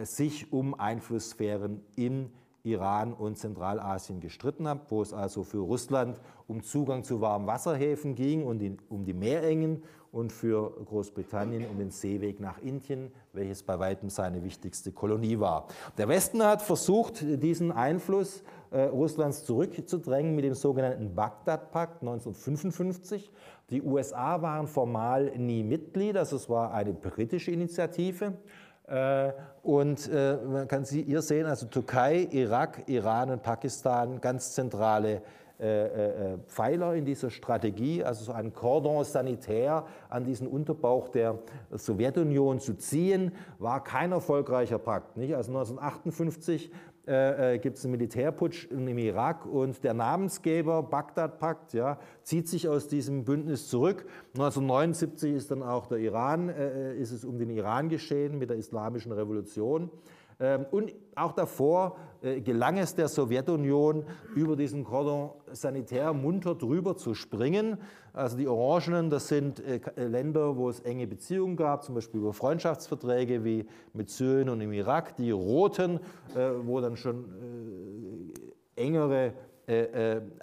[0.04, 2.30] sich um Einflusssphären in
[2.64, 8.46] Iran und Zentralasien gestritten haben, wo es also für Russland um Zugang zu Warmwasserhäfen ging
[8.46, 14.10] und um die Meerengen und für Großbritannien um den Seeweg nach Indien, welches bei weitem
[14.10, 15.68] seine wichtigste Kolonie war.
[15.98, 23.32] Der Westen hat versucht, diesen Einfluss äh, Russlands zurückzudrängen mit dem sogenannten Bagdad-Pakt 1955.
[23.70, 28.34] Die USA waren formal nie Mitglied, also es war eine britische Initiative.
[28.88, 29.34] Äh,
[29.64, 35.22] und äh, man kann sie hier sehen, also Türkei, Irak, Iran und Pakistan, ganz zentrale
[36.48, 41.40] Pfeiler in dieser Strategie, also so ein Cordon sanitär an diesen Unterbauch der
[41.72, 45.18] Sowjetunion zu ziehen, war kein erfolgreicher Pakt.
[45.18, 45.36] Nicht?
[45.36, 46.72] Also 1958
[47.08, 52.68] äh, äh gibt es einen Militärputsch im Irak und der Namensgeber, Bagdad-Pakt, ja, zieht sich
[52.68, 54.06] aus diesem Bündnis zurück.
[54.34, 58.50] 1979 ist dann auch der Iran, äh, äh, ist es um den Iran geschehen mit
[58.50, 59.90] der Islamischen Revolution.
[60.40, 66.96] Ähm, und auch davor äh, gelang es der Sowjetunion, über diesen Cordon sanitär munter drüber
[66.96, 67.78] zu springen.
[68.14, 72.34] Also die Orangenen, das sind äh, Länder, wo es enge Beziehungen gab, zum Beispiel über
[72.34, 75.16] Freundschaftsverträge wie mit Syrien und im Irak.
[75.16, 76.00] Die Roten,
[76.36, 77.26] äh, wo dann schon
[78.76, 79.34] engere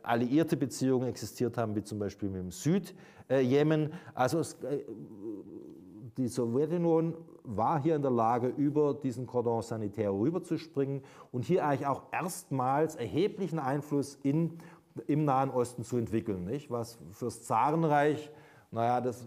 [0.02, 3.94] alliierte Beziehungen existiert haben, wie zum Beispiel mit dem Südjemen.
[4.12, 4.58] Also es,
[6.18, 7.14] die Sowjetunion
[7.44, 12.96] war hier in der Lage, über diesen Cordon sanitär rüberzuspringen und hier eigentlich auch erstmals
[12.96, 14.58] erheblichen Einfluss in,
[15.06, 16.44] im Nahen Osten zu entwickeln.
[16.44, 16.70] Nicht?
[16.70, 18.30] Was fürs Zarenreich,
[18.70, 19.26] naja, das äh,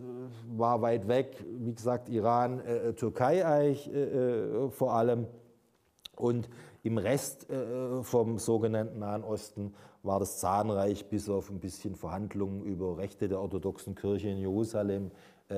[0.58, 5.28] war weit weg, wie gesagt, Iran, äh, äh, Türkei eigentlich äh, äh, vor allem.
[6.16, 6.50] Und
[6.88, 12.64] Im Rest äh, vom sogenannten Nahen Osten war das Zahnreich bis auf ein bisschen Verhandlungen
[12.64, 15.12] über Rechte der orthodoxen Kirche in Jerusalem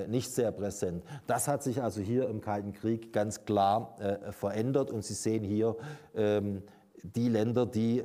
[0.08, 1.04] nicht sehr präsent.
[1.26, 5.44] Das hat sich also hier im Kalten Krieg ganz klar äh, verändert und Sie sehen
[5.44, 5.76] hier
[6.16, 6.62] ähm,
[7.02, 8.04] die Länder, die äh,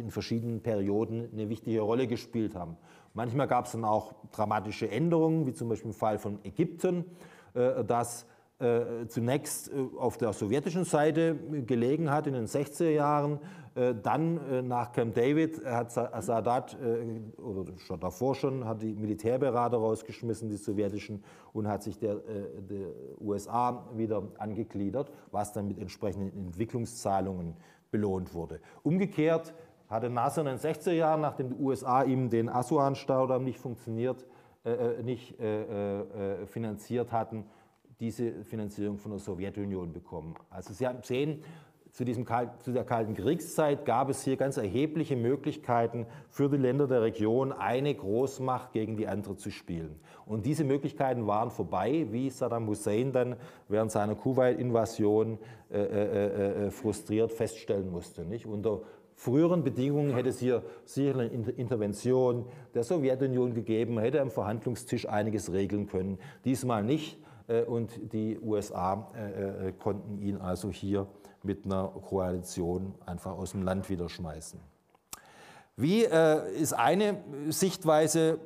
[0.00, 2.76] in verschiedenen Perioden eine wichtige Rolle gespielt haben.
[3.12, 7.04] Manchmal gab es dann auch dramatische Änderungen, wie zum Beispiel im Fall von Ägypten,
[7.54, 8.26] das
[9.08, 11.34] zunächst auf der sowjetischen Seite
[11.66, 13.67] gelegen hat in den 60er Jahren, äh,
[14.02, 19.76] dann äh, nach Camp David hat Sadat, äh, oder schon davor schon, hat die Militärberater
[19.76, 21.22] rausgeschmissen, die sowjetischen,
[21.52, 22.88] und hat sich der, der
[23.20, 27.54] USA wieder angegliedert, was dann mit entsprechenden Entwicklungszahlungen
[27.90, 28.60] belohnt wurde.
[28.82, 29.54] Umgekehrt
[29.88, 34.26] hatte Nasser in den 60er Jahren, nachdem die USA ihm den Assuan-Staudamm nicht funktioniert,
[34.64, 37.44] äh, nicht äh, äh, finanziert hatten,
[38.00, 40.34] diese Finanzierung von der Sowjetunion bekommen.
[40.50, 41.42] Also Sie sehen,
[41.92, 42.26] zu, diesem,
[42.60, 47.52] zu der Kalten Kriegszeit gab es hier ganz erhebliche Möglichkeiten für die Länder der Region,
[47.52, 49.98] eine Großmacht gegen die andere zu spielen.
[50.26, 53.36] Und diese Möglichkeiten waren vorbei, wie Saddam Hussein dann
[53.68, 55.38] während seiner Kuwait-Invasion
[55.70, 58.24] äh, äh, äh, frustriert feststellen musste.
[58.24, 58.46] Nicht?
[58.46, 58.82] Unter
[59.14, 65.52] früheren Bedingungen hätte es hier sicher eine Intervention der Sowjetunion gegeben, hätte am Verhandlungstisch einiges
[65.52, 66.18] regeln können.
[66.44, 67.18] Diesmal nicht.
[67.48, 71.08] Äh, und die USA äh, äh, konnten ihn also hier
[71.48, 74.60] mit einer Koalition einfach aus dem Land wieder schmeißen.
[75.76, 77.16] Wie äh, ist eine
[77.48, 78.38] Sichtweise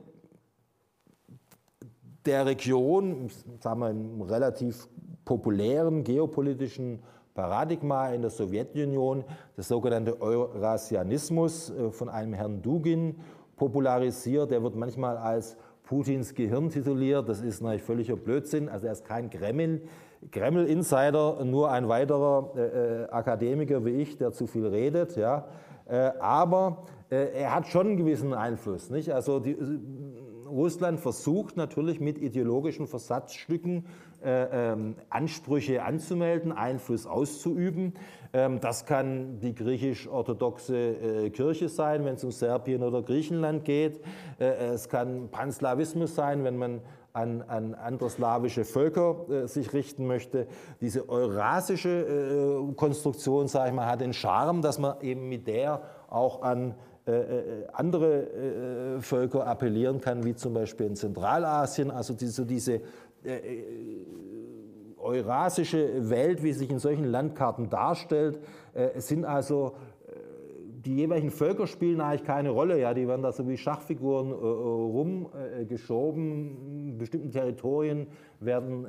[2.24, 3.28] der Region,
[3.60, 4.88] sagen wir im relativ
[5.24, 7.00] populären geopolitischen
[7.34, 9.24] Paradigma in der Sowjetunion,
[9.56, 13.16] der sogenannte Eurasianismus äh, von einem Herrn Dugin
[13.56, 14.52] popularisiert.
[14.52, 17.28] Der wird manchmal als Putins Gehirn tituliert.
[17.28, 18.68] Das ist natürlich völliger Blödsinn.
[18.68, 19.82] Also er ist kein Kreml.
[20.30, 25.16] Kreml-Insider, nur ein weiterer äh, äh, Akademiker wie ich, der zu viel redet.
[25.16, 25.46] Ja.
[25.88, 28.90] Äh, aber äh, er hat schon einen gewissen Einfluss.
[28.90, 29.12] Nicht?
[29.12, 29.78] Also die, äh,
[30.46, 33.86] Russland versucht natürlich mit ideologischen Versatzstücken
[34.22, 37.94] äh, ähm, Ansprüche anzumelden, Einfluss auszuüben.
[38.32, 44.00] Ähm, das kann die griechisch-orthodoxe Kirche sein, wenn es um Serbien oder Griechenland geht.
[44.38, 46.80] es kann Panslawismus sein, wenn man
[47.12, 50.46] an, an andere slawische Völker äh, sich richten möchte.
[50.80, 55.82] Diese eurasische äh, Konstruktion, sage ich mal, hat den Charme, dass man eben mit der
[56.08, 56.74] auch an
[57.06, 61.90] äh, äh andere äh, Völker appellieren kann, wie zum Beispiel in Zentralasien.
[61.90, 62.74] Also diese, diese
[63.24, 63.38] äh,
[64.98, 68.38] eurasische Welt, wie sich in solchen Landkarten darstellt,
[68.98, 69.74] sind also
[70.84, 72.80] die jeweiligen Völker spielen eigentlich keine Rolle.
[72.80, 76.88] Ja, die werden da so wie Schachfiguren äh, äh rumgeschoben.
[76.88, 78.08] Äh, Bestimmten Territorien
[78.40, 78.88] werden äh,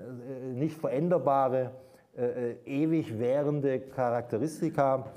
[0.54, 1.72] nicht veränderbare,
[2.18, 5.14] äh, äh ewig währende Charakteristika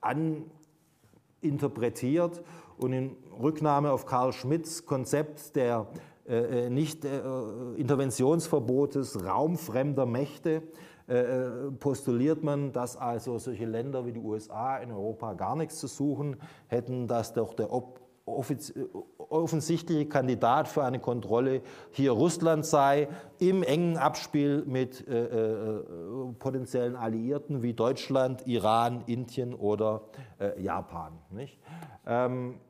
[0.00, 2.42] aninterpretiert.
[2.76, 5.86] Und in Rücknahme auf Karl Schmidts Konzept der
[6.68, 10.62] Nicht-Interventionsverbotes raumfremder Mächte äh, äh,
[11.78, 16.36] postuliert man, dass also solche Länder wie die USA in Europa gar nichts zu suchen
[16.68, 17.68] hätten, dass doch der
[18.26, 25.82] offensichtliche Kandidat für eine Kontrolle hier Russland sei, im engen Abspiel mit äh, äh,
[26.38, 30.02] potenziellen Alliierten wie Deutschland, Iran, Indien oder
[30.40, 31.18] äh, Japan.
[32.06, 32.60] Ähm,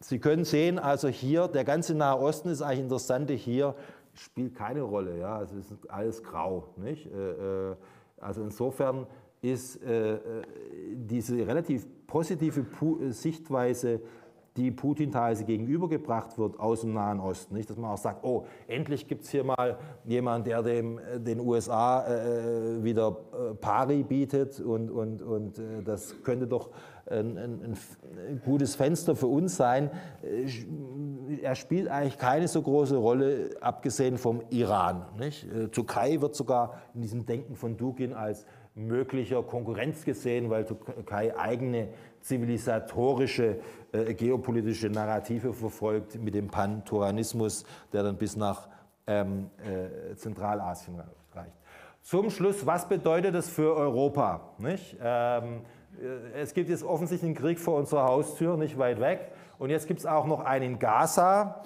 [0.00, 3.76] Sie können sehen, also hier, der ganze Nahe Osten ist eigentlich interessant hier,
[4.14, 5.18] spielt keine Rolle.
[5.18, 5.42] Ja?
[5.42, 6.64] Es ist alles grau.
[6.76, 7.06] Nicht?
[7.06, 7.76] Äh, äh,
[8.20, 9.06] also insofern
[9.40, 10.18] ist äh,
[10.94, 12.64] diese relativ positive
[13.10, 14.00] Sichtweise,
[14.56, 17.54] die Putin teilweise gegenübergebracht wird aus dem Nahen Osten.
[17.54, 21.40] Nicht, dass man auch sagt, oh, endlich gibt es hier mal jemanden, der dem, den
[21.40, 22.04] USA
[22.82, 23.12] wieder
[23.60, 26.68] Pari bietet und, und, und das könnte doch
[27.10, 27.76] ein, ein,
[28.28, 29.90] ein, gutes Fenster für uns sein.
[30.22, 35.04] Äh, er spielt eigentlich keine so große Rolle, abgesehen vom Iran.
[35.18, 35.44] Nicht?
[35.52, 41.36] Äh, Türkei wird sogar in diesem Denken von Dugin als möglicher Konkurrenz gesehen, weil Türkei
[41.36, 41.88] eigene
[42.20, 43.58] zivilisatorische
[43.92, 48.68] äh, geopolitische Narrative verfolgt mit dem Pan-Toranismus, der dann bis nach
[49.06, 51.00] ähm, äh, Zentralasien
[51.34, 51.56] reicht.
[52.00, 54.54] Zum Schluss, was bedeutet das für Europa?
[54.58, 54.96] Nicht?
[55.00, 55.60] Ähm, äh,
[56.34, 59.32] es gibt jetzt offensichtlich einen Krieg vor unserer Haustür, nicht weit weg.
[59.58, 61.62] Und jetzt gibt es auch noch einen in Gaza,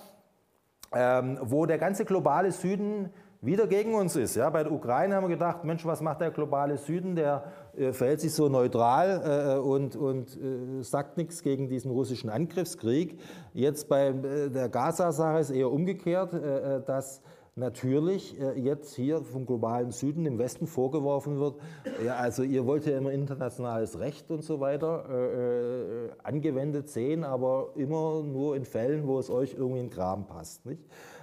[0.92, 3.10] ähm, wo der ganze globale Süden
[3.40, 4.34] wieder gegen uns ist.
[4.34, 7.16] Ja, bei der Ukraine haben wir gedacht, Mensch, was macht der globale Süden?
[7.16, 7.44] Der
[7.76, 13.20] äh, verhält sich so neutral äh, und, und äh, sagt nichts gegen diesen russischen Angriffskrieg.
[13.52, 17.22] Jetzt bei äh, der Gaza-Sache ist eher umgekehrt, äh, dass
[17.56, 21.56] natürlich äh, jetzt hier vom globalen Süden dem Westen vorgeworfen wird,
[22.04, 27.24] ja, also ihr wollt ja immer internationales Recht und so weiter äh, äh, angewendet sehen,
[27.24, 30.66] aber immer nur in Fällen, wo es euch irgendwie in den Graben passt.
[30.66, 30.82] Nicht?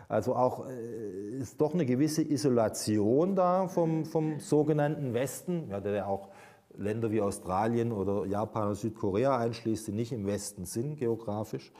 [0.09, 5.93] Also auch äh, ist doch eine gewisse Isolation da vom, vom sogenannten Westen, ja, der
[5.93, 6.29] ja auch
[6.75, 11.71] Länder wie Australien oder Japan oder Südkorea einschließt, die nicht im Westen sind geografisch.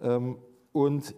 [0.00, 0.38] Ähm,
[0.72, 1.16] und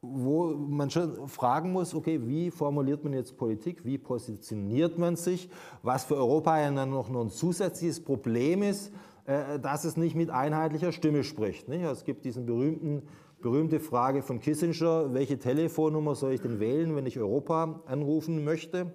[0.00, 5.48] wo man schon fragen muss, okay, wie formuliert man jetzt Politik, wie positioniert man sich,
[5.82, 8.92] was für Europa ja dann noch ein zusätzliches Problem ist,
[9.26, 11.68] äh, dass es nicht mit einheitlicher Stimme spricht.
[11.68, 11.82] Nicht?
[11.82, 13.02] Es gibt diesen berühmten,
[13.40, 18.92] berühmte Frage von Kissinger, welche Telefonnummer soll ich denn wählen, wenn ich Europa anrufen möchte?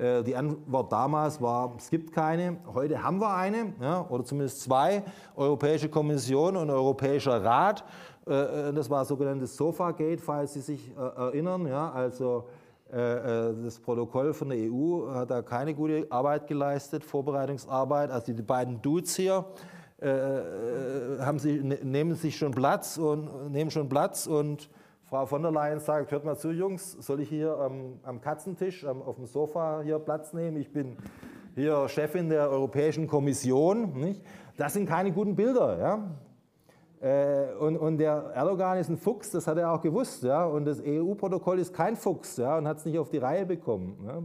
[0.00, 2.56] Äh, die Antwort damals war, es gibt keine.
[2.72, 5.02] Heute haben wir eine, ja, oder zumindest zwei,
[5.36, 7.84] Europäische Kommission und Europäischer Rat.
[8.26, 11.66] Äh, äh, das war sogenanntes Sofa-Gate, falls Sie sich erinnern.
[11.66, 12.46] Ja, also
[12.92, 18.10] das Protokoll von der EU hat da keine gute Arbeit geleistet, Vorbereitungsarbeit.
[18.10, 19.44] Also die beiden Dudes hier
[20.02, 24.68] haben sie, ne, nehmen sich schon Platz und nehmen schon Platz und
[25.10, 28.84] Frau von der Leyen sagt, hört mal zu, Jungs, soll ich hier ähm, am Katzentisch,
[28.84, 30.56] ähm, auf dem Sofa hier Platz nehmen?
[30.56, 30.96] Ich bin
[31.56, 33.98] hier Chefin der Europäischen Kommission.
[33.98, 34.22] Nicht?
[34.56, 35.78] Das sind keine guten Bilder.
[37.00, 37.48] Ja?
[37.48, 40.22] Äh, und, und, der Erdogan ist ein Fuchs, das hat er auch gewusst.
[40.22, 40.44] Ja?
[40.44, 42.56] Und das EU-Protokoll ist kein Fuchs ja?
[42.56, 43.98] und hat es nicht auf die Reihe bekommen.
[44.06, 44.22] Ja?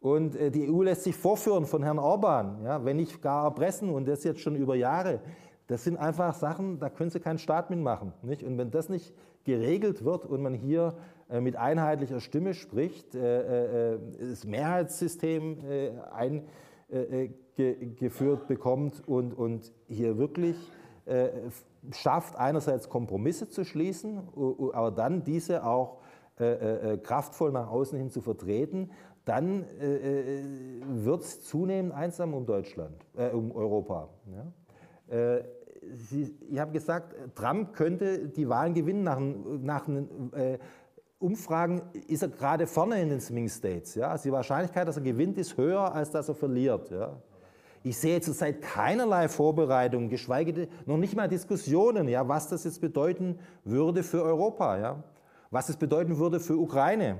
[0.00, 2.82] Und äh, die EU lässt sich vorführen von Herrn Orban, ja?
[2.82, 5.20] wenn nicht gar erpressen und das jetzt schon über Jahre.
[5.68, 8.12] Das sind einfach Sachen, da können Sie keinen Staat mitmachen.
[8.22, 8.42] Nicht?
[8.42, 9.14] Und wenn das nicht
[9.44, 10.94] geregelt wird und man hier
[11.28, 15.58] äh, mit einheitlicher Stimme spricht, äh, äh, das Mehrheitssystem
[16.90, 20.56] eingeführt bekommt und, und hier wirklich
[21.92, 24.20] schafft, einerseits Kompromisse zu schließen,
[24.72, 25.98] aber dann diese auch
[27.02, 28.90] kraftvoll nach außen hin zu vertreten,
[29.24, 29.64] dann
[31.04, 34.08] wird es zunehmend einsam um Deutschland, äh, um Europa.
[35.10, 35.40] Ja?
[35.92, 39.04] Sie, ich habe gesagt, Trump könnte die Wahlen gewinnen.
[39.04, 39.88] Nach, nach
[40.32, 40.58] äh,
[41.18, 43.94] Umfragen ist er gerade vorne in den Swing States.
[43.94, 44.08] Ja?
[44.08, 46.90] Also die Wahrscheinlichkeit, dass er gewinnt, ist höher, als dass er verliert.
[46.90, 47.16] Ja?
[47.82, 52.80] Ich sehe zurzeit keinerlei Vorbereitung, geschweige denn noch nicht mal Diskussionen, ja, was das jetzt
[52.80, 55.02] bedeuten würde für Europa, ja?
[55.50, 57.18] was es bedeuten würde für Ukraine.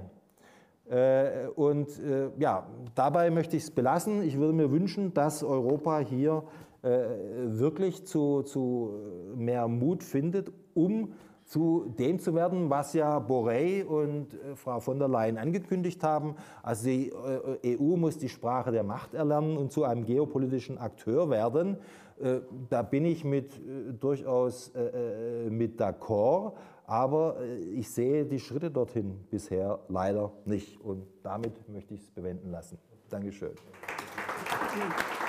[0.90, 4.22] Äh, und äh, ja, dabei möchte ich es belassen.
[4.22, 6.44] Ich würde mir wünschen, dass Europa hier
[6.82, 8.94] wirklich zu, zu
[9.34, 11.12] mehr Mut findet, um
[11.48, 16.36] zu dem zu werden, was ja Borrell und äh, Frau von der Leyen angekündigt haben.
[16.62, 17.10] Also die
[17.62, 21.78] äh, EU muss die Sprache der Macht erlernen und zu einem geopolitischen Akteur werden.
[22.68, 23.52] Da bin ich mit,
[24.00, 24.72] durchaus
[25.48, 26.54] mit d'accord,
[26.84, 27.36] aber
[27.72, 30.80] ich sehe die Schritte dorthin bisher leider nicht.
[30.80, 32.76] Und damit möchte ich es bewenden lassen.
[33.08, 33.52] Dankeschön.
[34.58, 35.27] Applaus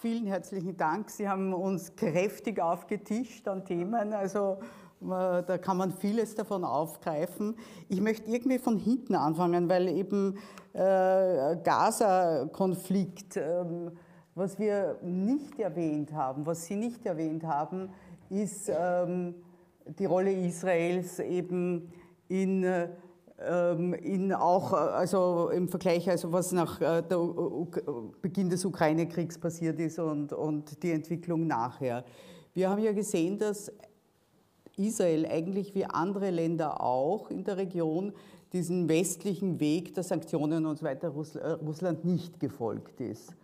[0.00, 1.08] Vielen herzlichen Dank.
[1.08, 4.12] Sie haben uns kräftig aufgetischt an Themen.
[4.12, 4.58] Also
[5.00, 7.56] äh, da kann man vieles davon aufgreifen.
[7.88, 10.36] Ich möchte irgendwie von hinten anfangen, weil eben
[10.74, 13.64] äh, Gaza-Konflikt, äh,
[14.34, 17.88] was wir nicht erwähnt haben, was Sie nicht erwähnt haben,
[18.28, 19.34] ist ähm,
[19.98, 21.90] die Rolle Israels eben
[22.28, 22.90] in äh, ähm,
[23.38, 27.18] in auch, äh, also im Vergleich, also was nach äh, der
[28.22, 32.04] Beginn des Ukraine-Kriegs passiert ist und, und die Entwicklung nachher.
[32.54, 33.70] Wir haben ja gesehen, dass
[34.76, 38.12] Israel eigentlich wie andere Länder auch in der Region
[38.54, 43.34] diesen westlichen Weg der Sanktionen und so weiter äh, Russland nicht gefolgt ist.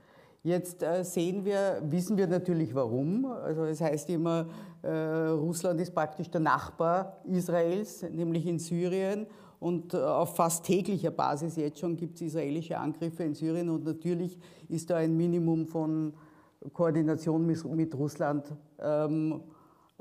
[0.45, 3.27] Jetzt sehen wir, wissen wir natürlich warum.
[3.27, 4.49] Also es heißt immer,
[4.83, 9.29] Russland ist praktisch der Nachbar Israels, nämlich in Syrien.
[9.63, 13.85] Und äh, auf fast täglicher Basis jetzt schon gibt es israelische Angriffe in Syrien und
[13.85, 14.37] natürlich
[14.69, 16.15] ist da ein Minimum von
[16.73, 19.41] Koordination mit, Russland ähm,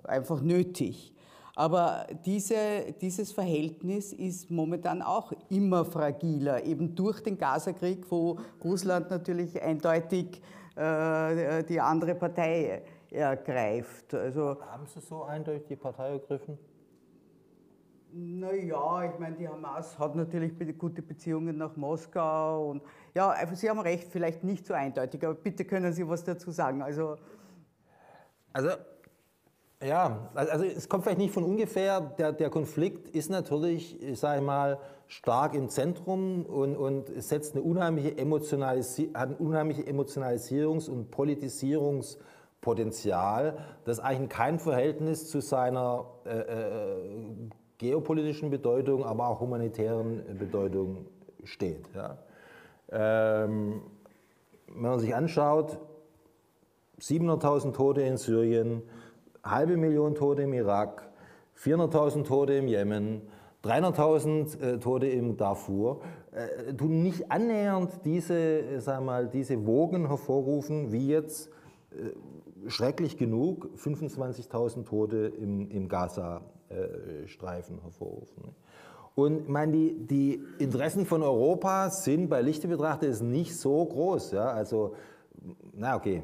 [0.03, 1.13] einfach nötig.
[1.55, 2.55] Aber diese,
[3.01, 10.41] dieses Verhältnis ist momentan auch immer fragiler, eben durch den Gazakrieg, wo Russland natürlich eindeutig
[10.75, 12.81] äh, die andere Partei
[13.11, 14.15] ergreift.
[14.15, 16.57] Also, Haben Sie so eindeutig die Partei ergriffen?
[18.13, 22.81] Naja, ich meine, die Hamas hat natürlich gute Beziehungen nach Moskau und
[23.13, 26.81] ja, Sie haben recht, vielleicht nicht so eindeutig, aber bitte können Sie was dazu sagen.
[26.81, 27.15] Also,
[28.51, 28.69] also
[29.81, 32.01] ja, also es kommt vielleicht nicht von ungefähr.
[32.01, 37.63] Der, der Konflikt ist natürlich, sage ich mal, stark im Zentrum und, und setzt eine
[37.63, 42.17] unheimliche Emotionalisi hat ein unheimliche Emotionalisierungs- und Politisierungs-
[42.61, 47.49] Potenzial, das eigentlich in kein Verhältnis zu seiner äh, äh,
[47.81, 51.07] geopolitischen Bedeutung, aber auch humanitären Bedeutung
[51.43, 51.89] steht.
[51.95, 52.19] Ja.
[52.91, 53.81] Ähm,
[54.67, 55.79] wenn man sich anschaut,
[56.99, 58.83] 700.000 Tote in Syrien,
[59.43, 61.09] halbe Million Tote im Irak,
[61.57, 63.23] 400.000 Tote im Jemen,
[63.63, 66.01] 300.000 äh, Tote im Darfur,
[66.31, 71.49] äh, tun nicht annähernd diese, äh, sag mal, diese Wogen hervorrufen, wie jetzt
[71.91, 72.11] äh,
[72.67, 78.55] schrecklich genug 25.000 Tote im, im Gaza-Streifen äh, hervorrufen.
[79.15, 84.31] Und ich meine, die, die Interessen von Europa sind bei Lichte betrachtet nicht so groß.
[84.31, 84.51] Ja?
[84.51, 84.95] Also,
[85.73, 86.23] na okay,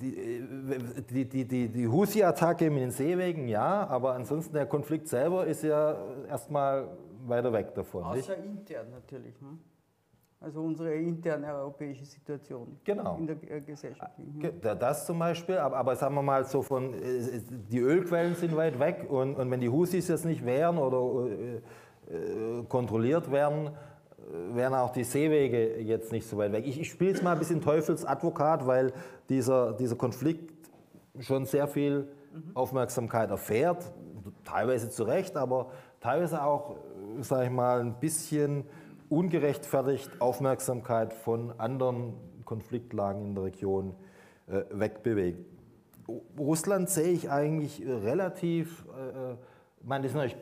[0.00, 5.62] die, die, die, die Husi-Attacke mit den Seewegen, ja, aber ansonsten der Konflikt selber ist
[5.62, 5.96] ja
[6.28, 6.88] erstmal
[7.26, 8.04] weiter weg davon.
[8.04, 8.46] Außer nicht?
[8.46, 9.40] intern natürlich.
[9.40, 9.58] Ne?
[10.44, 13.16] Also unsere interne europäische Situation genau.
[13.16, 14.12] in der äh, Gesellschaft.
[14.60, 17.40] Das zum Beispiel, aber, aber, sagen wir mal so von, äh,
[17.70, 21.56] die Ölquellen sind weit weg und, und wenn die Husis jetzt nicht wären oder äh,
[21.56, 23.70] äh kontrolliert werden,
[24.52, 26.66] wären auch die Seewege jetzt nicht so weit weg.
[26.66, 28.92] Ich, ich spiele jetzt mal ein bisschen Teufelsadvokat, weil
[29.30, 30.52] dieser, dieser Konflikt
[31.20, 32.06] schon sehr viel
[32.52, 33.90] Aufmerksamkeit erfährt,
[34.44, 35.70] teilweise zu Recht, aber
[36.00, 36.76] teilweise auch,
[37.20, 38.64] sage ich mal, ein bisschen
[39.14, 43.94] ungerechtfertigt Aufmerksamkeit von anderen Konfliktlagen in der Region
[44.46, 45.46] äh, wegbewegt.
[46.38, 49.36] Russland sehe ich eigentlich relativ, äh, äh
[49.80, 50.36] ich meine, das ist natürlich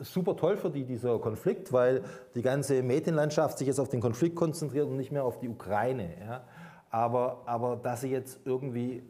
[0.00, 2.02] super toll für die, dieser Konflikt, weil
[2.34, 6.10] die ganze Medienlandschaft sich jetzt auf den Konflikt konzentriert und nicht mehr auf die Ukraine.
[6.20, 6.44] Ja.
[6.90, 9.02] Aber, aber dass sie jetzt irgendwie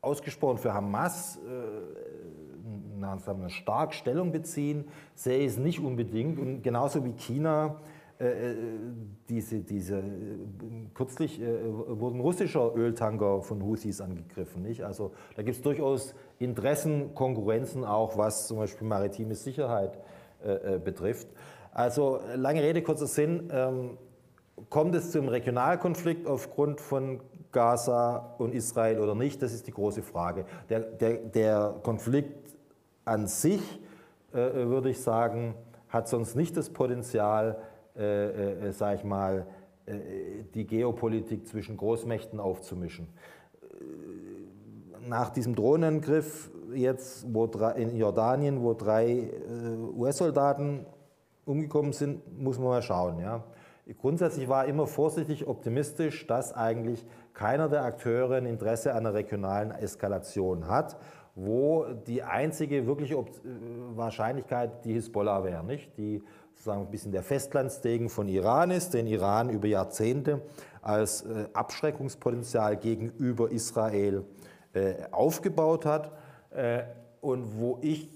[0.00, 6.38] ausgesprochen für Hamas äh, eine stark Stellung beziehen, sehe ich es nicht unbedingt.
[6.38, 7.76] Und genauso wie China
[8.20, 8.56] äh, äh
[9.28, 10.02] diese, diese,
[10.94, 14.62] kürzlich äh, wurde ein russischer Öltanker von Husis angegriffen.
[14.62, 14.82] Nicht?
[14.82, 19.98] Also da gibt es durchaus Interessen, Konkurrenzen auch, was zum Beispiel maritime Sicherheit
[20.44, 21.28] äh, äh, betrifft.
[21.72, 23.50] Also lange Rede, kurzer Sinn.
[23.52, 23.98] Ähm,
[24.70, 27.20] kommt es zum Regionalkonflikt aufgrund von
[27.52, 29.42] Gaza und Israel oder nicht?
[29.42, 30.44] Das ist die große Frage.
[30.68, 32.56] Der, der, der Konflikt
[33.04, 33.60] an sich,
[34.32, 35.54] äh, würde ich sagen,
[35.88, 37.58] hat sonst nicht das Potenzial,
[37.98, 39.46] äh, äh, sage ich mal,
[39.86, 39.92] äh,
[40.54, 43.08] die Geopolitik zwischen Großmächten aufzumischen.
[45.06, 49.30] Nach diesem Drohnenangriff jetzt wo drei, in Jordanien, wo drei äh,
[49.96, 50.86] US-Soldaten
[51.44, 53.18] umgekommen sind, muss man mal schauen.
[53.20, 53.44] Ja.
[54.00, 59.70] Grundsätzlich war immer vorsichtig optimistisch, dass eigentlich keiner der Akteure ein Interesse an einer regionalen
[59.70, 60.98] Eskalation hat,
[61.34, 63.24] wo die einzige wirkliche äh,
[63.94, 65.96] Wahrscheinlichkeit die Hisbollah wäre, nicht?
[65.96, 66.22] die
[66.58, 70.42] sozusagen ein bisschen der Festlandsdegen von Iran ist, den Iran über Jahrzehnte
[70.82, 74.24] als äh, Abschreckungspotenzial gegenüber Israel
[74.72, 76.10] äh, aufgebaut hat.
[76.50, 76.82] Äh,
[77.20, 78.08] und wo ich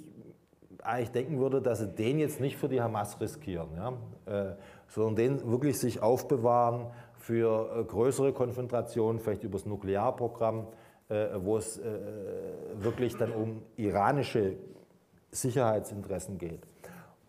[0.83, 4.57] eigentlich denken würde, dass sie den jetzt nicht für die Hamas riskieren, ja?
[4.89, 10.67] Sondern den wirklich sich aufbewahren für größere Konfrontationen, vielleicht über das Nuklearprogramm,
[11.41, 11.81] wo es
[12.75, 14.57] wirklich dann um iranische
[15.31, 16.67] Sicherheitsinteressen geht.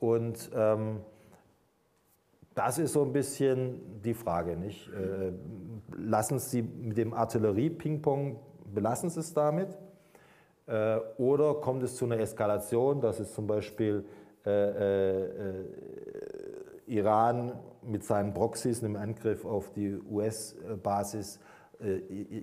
[0.04, 1.00] Und ähm,
[2.56, 4.90] das ist so ein bisschen die Frage, nicht?
[4.90, 5.32] Äh,
[5.96, 8.38] lassen Sie mit dem Artillerie-Ping-Pong,
[8.74, 9.70] belassen Sie es damit?
[10.66, 14.04] Äh, oder kommt es zu einer Eskalation, dass es zum Beispiel
[14.46, 15.66] äh, äh, äh
[16.86, 21.40] Iran mit seinen Proxys im Angriff auf die US-Basis
[21.80, 21.96] äh,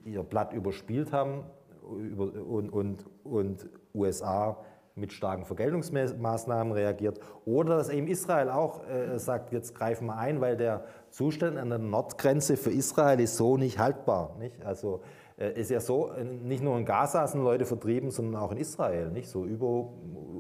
[0.07, 1.45] ihr Blatt überspielt haben
[1.83, 4.57] und, und, und USA
[5.01, 7.21] mit starken Vergeltungsmaßnahmen reagiert.
[7.45, 11.71] Oder dass eben Israel auch äh, sagt, jetzt greifen wir ein, weil der Zustand an
[11.71, 14.37] der Nordgrenze für Israel ist so nicht haltbar.
[14.39, 14.65] Nicht?
[14.65, 15.01] Also
[15.49, 19.11] ist ja so, äh, nicht nur in Gaza sind Leute vertrieben, sondern auch in Israel,
[19.11, 19.29] nicht?
[19.29, 19.89] So über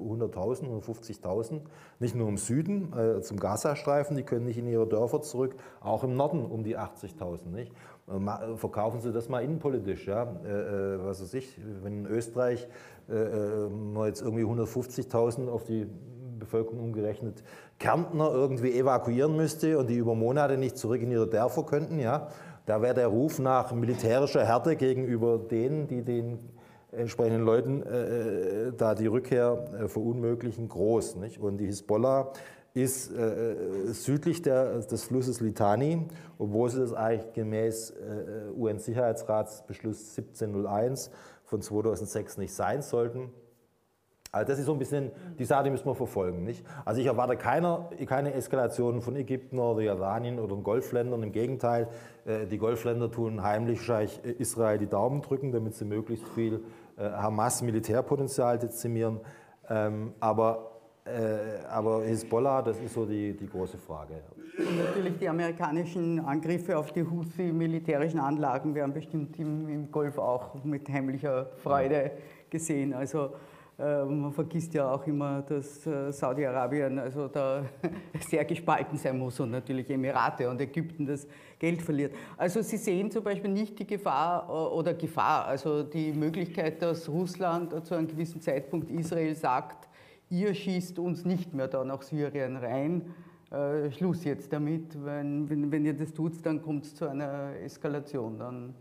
[0.07, 1.61] 100.000, 150.000,
[1.99, 6.05] nicht nur im Süden äh, zum Gazastreifen, die können nicht in ihre Dörfer zurück, auch
[6.05, 7.73] im Norden um die 80.000, nicht?
[8.09, 10.23] Äh, verkaufen Sie das mal innenpolitisch, ja?
[10.23, 12.69] Äh, was weiß ich, wenn in Österreich
[13.09, 13.67] äh,
[14.07, 15.87] jetzt irgendwie 150.000 auf die
[16.39, 17.43] Bevölkerung umgerechnet
[17.79, 22.29] Kärntner irgendwie evakuieren müsste und die über Monate nicht zurück in ihre Dörfer könnten, ja?
[22.71, 26.39] Da wäre der Ruf nach militärischer Härte gegenüber denen, die den
[26.93, 31.17] entsprechenden Leuten äh, äh, da die Rückkehr äh, verunmöglichen, groß.
[31.17, 31.41] Nicht?
[31.41, 32.33] Und die Hisbollah
[32.73, 36.07] ist äh, äh südlich der, des Flusses Litani,
[36.39, 41.11] obwohl sie das eigentlich gemäß äh, UN-Sicherheitsratsbeschluss 1701
[41.47, 43.33] von 2006 nicht sein sollten.
[44.33, 46.45] Also das ist so ein bisschen, die Sache die müssen wir verfolgen.
[46.45, 46.65] Nicht?
[46.85, 51.23] Also ich erwarte keiner, keine Eskalation von Ägypten oder Jordanien oder den Golfländern.
[51.23, 51.89] Im Gegenteil,
[52.25, 56.63] äh, die Golfländer tun heimlich wahrscheinlich Israel die Daumen drücken, damit sie möglichst viel
[56.97, 59.21] äh, Hamas-Militärpotenzial dezimieren.
[59.69, 64.15] Ähm, aber, äh, aber Hezbollah, das ist so die, die große Frage.
[64.59, 70.63] Und natürlich die amerikanischen Angriffe auf die Houthi-militärischen Anlagen werden bestimmt im, im Golf auch
[70.63, 72.13] mit heimlicher Freude
[72.51, 72.93] gesehen.
[72.93, 73.31] Also äh,
[73.81, 77.65] man vergisst ja auch immer, dass äh, Saudi-Arabien also da
[78.29, 81.27] sehr gespalten sein muss und natürlich Emirate und Ägypten das
[81.59, 82.15] Geld verliert.
[82.37, 87.09] Also Sie sehen zum Beispiel nicht die Gefahr äh, oder Gefahr, also die Möglichkeit, dass
[87.09, 89.89] Russland zu einem gewissen Zeitpunkt Israel sagt,
[90.29, 93.15] ihr schießt uns nicht mehr da nach Syrien rein.
[93.91, 94.97] Schluss jetzt damit.
[95.05, 98.39] Wenn, wenn, wenn ihr das tut, dann kommt es zu einer Eskalation.
[98.39, 98.75] Dann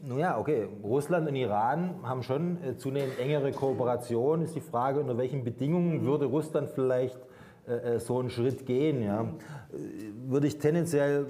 [0.00, 0.68] nun ja, okay.
[0.82, 4.42] Russland und Iran haben schon äh, zunehmend engere Kooperation.
[4.42, 7.18] Ist die Frage, unter welchen Bedingungen würde Russland vielleicht
[7.66, 9.02] äh, äh so einen Schritt gehen?
[9.02, 9.22] Ja?
[9.22, 9.26] Äh,
[10.28, 11.26] würde ich tendenziell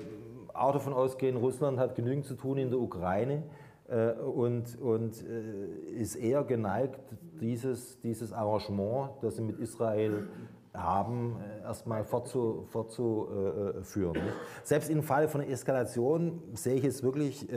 [0.52, 3.44] auch davon ausgehen, Russland hat genügend zu tun in der Ukraine
[3.88, 7.00] äh, und, und äh, ist eher geneigt,
[7.40, 10.28] dieses, dieses Arrangement, das sie mit Israel
[10.74, 12.66] haben, erstmal fortzuführen.
[12.66, 13.28] Fortzu,
[14.62, 17.48] Selbst im Falle von Eskalation sehe ich es wirklich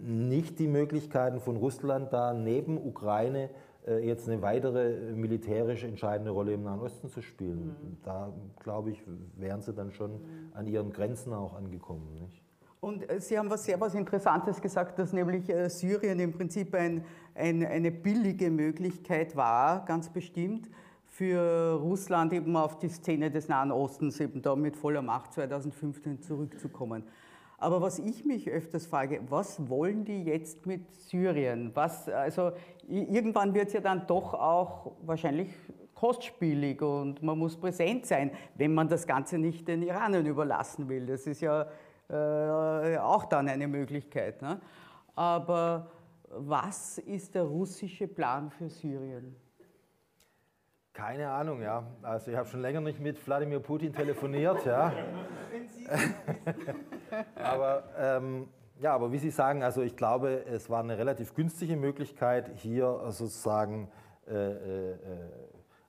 [0.00, 3.50] nicht die Möglichkeiten von Russland, da neben Ukraine
[3.86, 7.66] äh, jetzt eine weitere militärisch entscheidende Rolle im Nahen Osten zu spielen.
[7.66, 7.96] Mhm.
[8.02, 9.02] Da, glaube ich,
[9.36, 10.20] wären sie dann schon
[10.54, 12.08] an ihren Grenzen auch angekommen.
[12.14, 12.42] Nicht?
[12.80, 16.74] Und äh, Sie haben was sehr was Interessantes gesagt, dass nämlich äh, Syrien im Prinzip
[16.74, 20.68] ein, ein, eine billige Möglichkeit war, ganz bestimmt,
[21.06, 26.22] für Russland eben auf die Szene des Nahen Ostens eben da mit voller Macht 2015
[26.22, 27.04] zurückzukommen.
[27.58, 31.70] Aber was ich mich öfters frage, was wollen die jetzt mit Syrien?
[31.74, 32.52] Was, also
[32.88, 35.48] irgendwann wird es ja dann doch auch wahrscheinlich
[35.94, 41.06] kostspielig und man muss präsent sein, wenn man das Ganze nicht den Iranern überlassen will.
[41.06, 41.66] Das ist ja
[42.10, 44.42] äh, auch dann eine Möglichkeit.
[44.42, 44.60] Ne?
[45.14, 45.90] Aber
[46.28, 49.36] was ist der russische Plan für Syrien?
[50.94, 51.82] Keine Ahnung, ja.
[52.02, 54.92] Also ich habe schon länger nicht mit Wladimir Putin telefoniert, ja.
[57.34, 58.46] aber ähm,
[58.80, 63.06] ja, aber wie Sie sagen, also ich glaube, es war eine relativ günstige Möglichkeit, hier
[63.08, 63.88] sozusagen
[64.28, 64.94] äh, äh,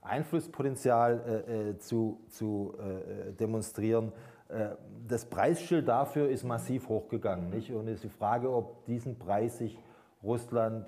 [0.01, 4.11] Einflusspotenzial äh, äh zu, zu äh, demonstrieren.
[4.49, 4.69] Äh,
[5.07, 7.71] das Preisschild dafür ist massiv hochgegangen, nicht?
[7.71, 9.77] Und es ist die Frage, ob diesen Preis sich
[10.23, 10.87] Russland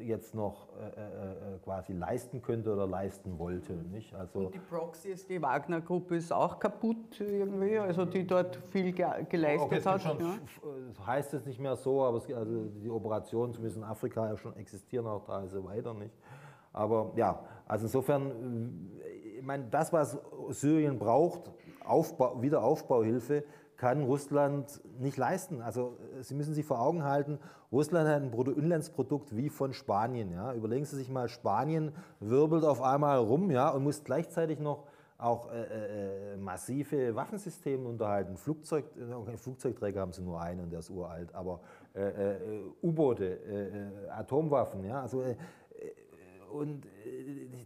[0.00, 3.72] jetzt noch äh, äh, äh, quasi leisten könnte oder leisten wollte.
[3.72, 4.14] Nicht?
[4.14, 9.06] Also Und die Proxys, die Wagner-Gruppe ist auch kaputt irgendwie, also die dort viel ge
[9.28, 10.02] geleistet hat.
[10.02, 11.06] Schon, ja?
[11.06, 14.56] Heißt es nicht mehr so, aber es, also die Operationen zumindest in Afrika ja schon
[14.56, 16.14] existieren auch da also weiter nicht.
[16.72, 18.30] Aber ja, also insofern,
[19.02, 20.18] äh, ich meine, das, was
[20.50, 21.50] Syrien braucht,
[21.84, 23.44] Aufbau, Wiederaufbauhilfe,
[23.80, 25.62] kann Russland nicht leisten.
[25.62, 27.38] Also äh, Sie müssen sich vor Augen halten,
[27.72, 30.32] Russland hat ein Bruttoinlandsprodukt wie von Spanien.
[30.32, 30.52] Ja.
[30.52, 34.84] Überlegen Sie sich mal, Spanien wirbelt auf einmal rum ja, und muss gleichzeitig noch
[35.16, 38.36] auch äh, äh, massive Waffensysteme unterhalten.
[38.36, 41.60] Flugzeug, okay, Flugzeugträger haben sie nur einen, der ist uralt, aber
[41.94, 45.22] äh, äh U-Boote, äh, Atomwaffen, ja, also
[46.52, 46.86] und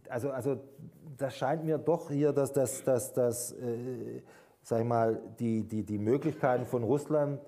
[0.09, 0.57] also, also
[1.17, 3.55] das scheint mir doch hier, dass das, dass, dass,
[4.65, 7.39] sag ich mal, die, die, die Möglichkeiten von Russland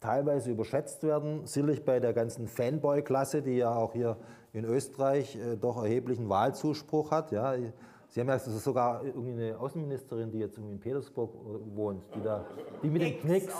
[0.00, 1.46] teilweise überschätzt werden.
[1.46, 4.18] Sicherlich bei der ganzen Fanboy-Klasse, die ja auch hier
[4.52, 7.32] in Österreich äh, doch erheblichen Wahlzuspruch hat.
[7.32, 7.54] Ja.
[8.10, 12.20] Sie haben ja sogar irgendwie eine Außenministerin, die jetzt irgendwie in Petersburg äh, wohnt, die,
[12.20, 12.44] da,
[12.82, 13.54] die mit dem Knicks,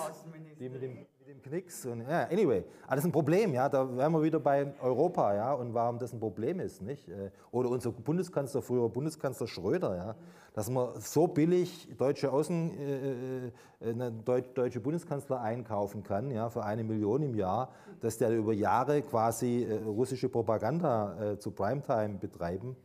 [0.60, 1.06] die mit dem
[1.42, 1.86] Knicks.
[1.86, 5.34] Und, ja, anyway, aber das ist ein Problem, ja, da wären wir wieder bei Europa,
[5.34, 7.08] ja, und warum das ein Problem ist, nicht?
[7.08, 10.14] Äh, oder unser Bundeskanzler, früher Bundeskanzler Schröder, ja,
[10.52, 13.46] dass man so billig deutsche Außen, äh,
[13.80, 17.70] äh, deutsche Bundeskanzler einkaufen kann, ja, für eine Million im Jahr,
[18.00, 22.76] dass der über Jahre quasi äh, russische Propaganda äh, zu Primetime betreiben,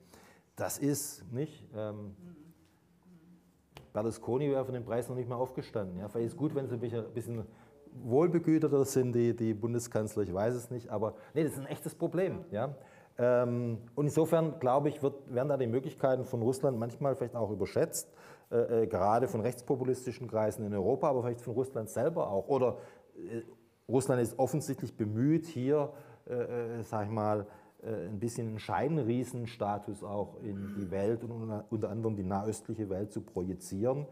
[0.55, 1.67] das ist nicht.
[1.75, 2.15] Ähm,
[3.93, 5.99] Berlusconi wäre von dem Preis noch nicht mal aufgestanden.
[5.99, 6.07] Ja.
[6.09, 7.45] Vielleicht ist es gut, wenn sie ein bisschen
[8.03, 11.95] wohlbegüterter sind die, die Bundeskanzler, ich weiß es nicht, aber nee, das ist ein echtes
[11.95, 12.45] Problem.
[12.51, 12.75] Ja?
[13.17, 17.51] Ähm, und insofern, glaube ich, wird, werden da die Möglichkeiten von Russland manchmal vielleicht auch
[17.51, 18.11] überschätzt,
[18.51, 22.47] äh, äh, gerade von rechtspopulistischen Kreisen in Europa, aber vielleicht von Russland selber auch.
[22.47, 22.77] Oder
[23.15, 23.41] äh,
[23.87, 25.91] Russland ist offensichtlich bemüht, hier,
[26.27, 27.45] äh, äh sag ich mal,
[27.83, 33.11] äh, ein bisschen einen Scheinriesenstatus auch in die Welt und unter anderem die nahöstliche Welt
[33.11, 34.07] zu projizieren,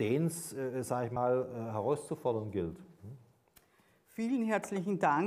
[0.00, 2.78] den es, sage ich mal, herauszufordern gilt.
[4.20, 5.18] Vielen herzlichen Dank.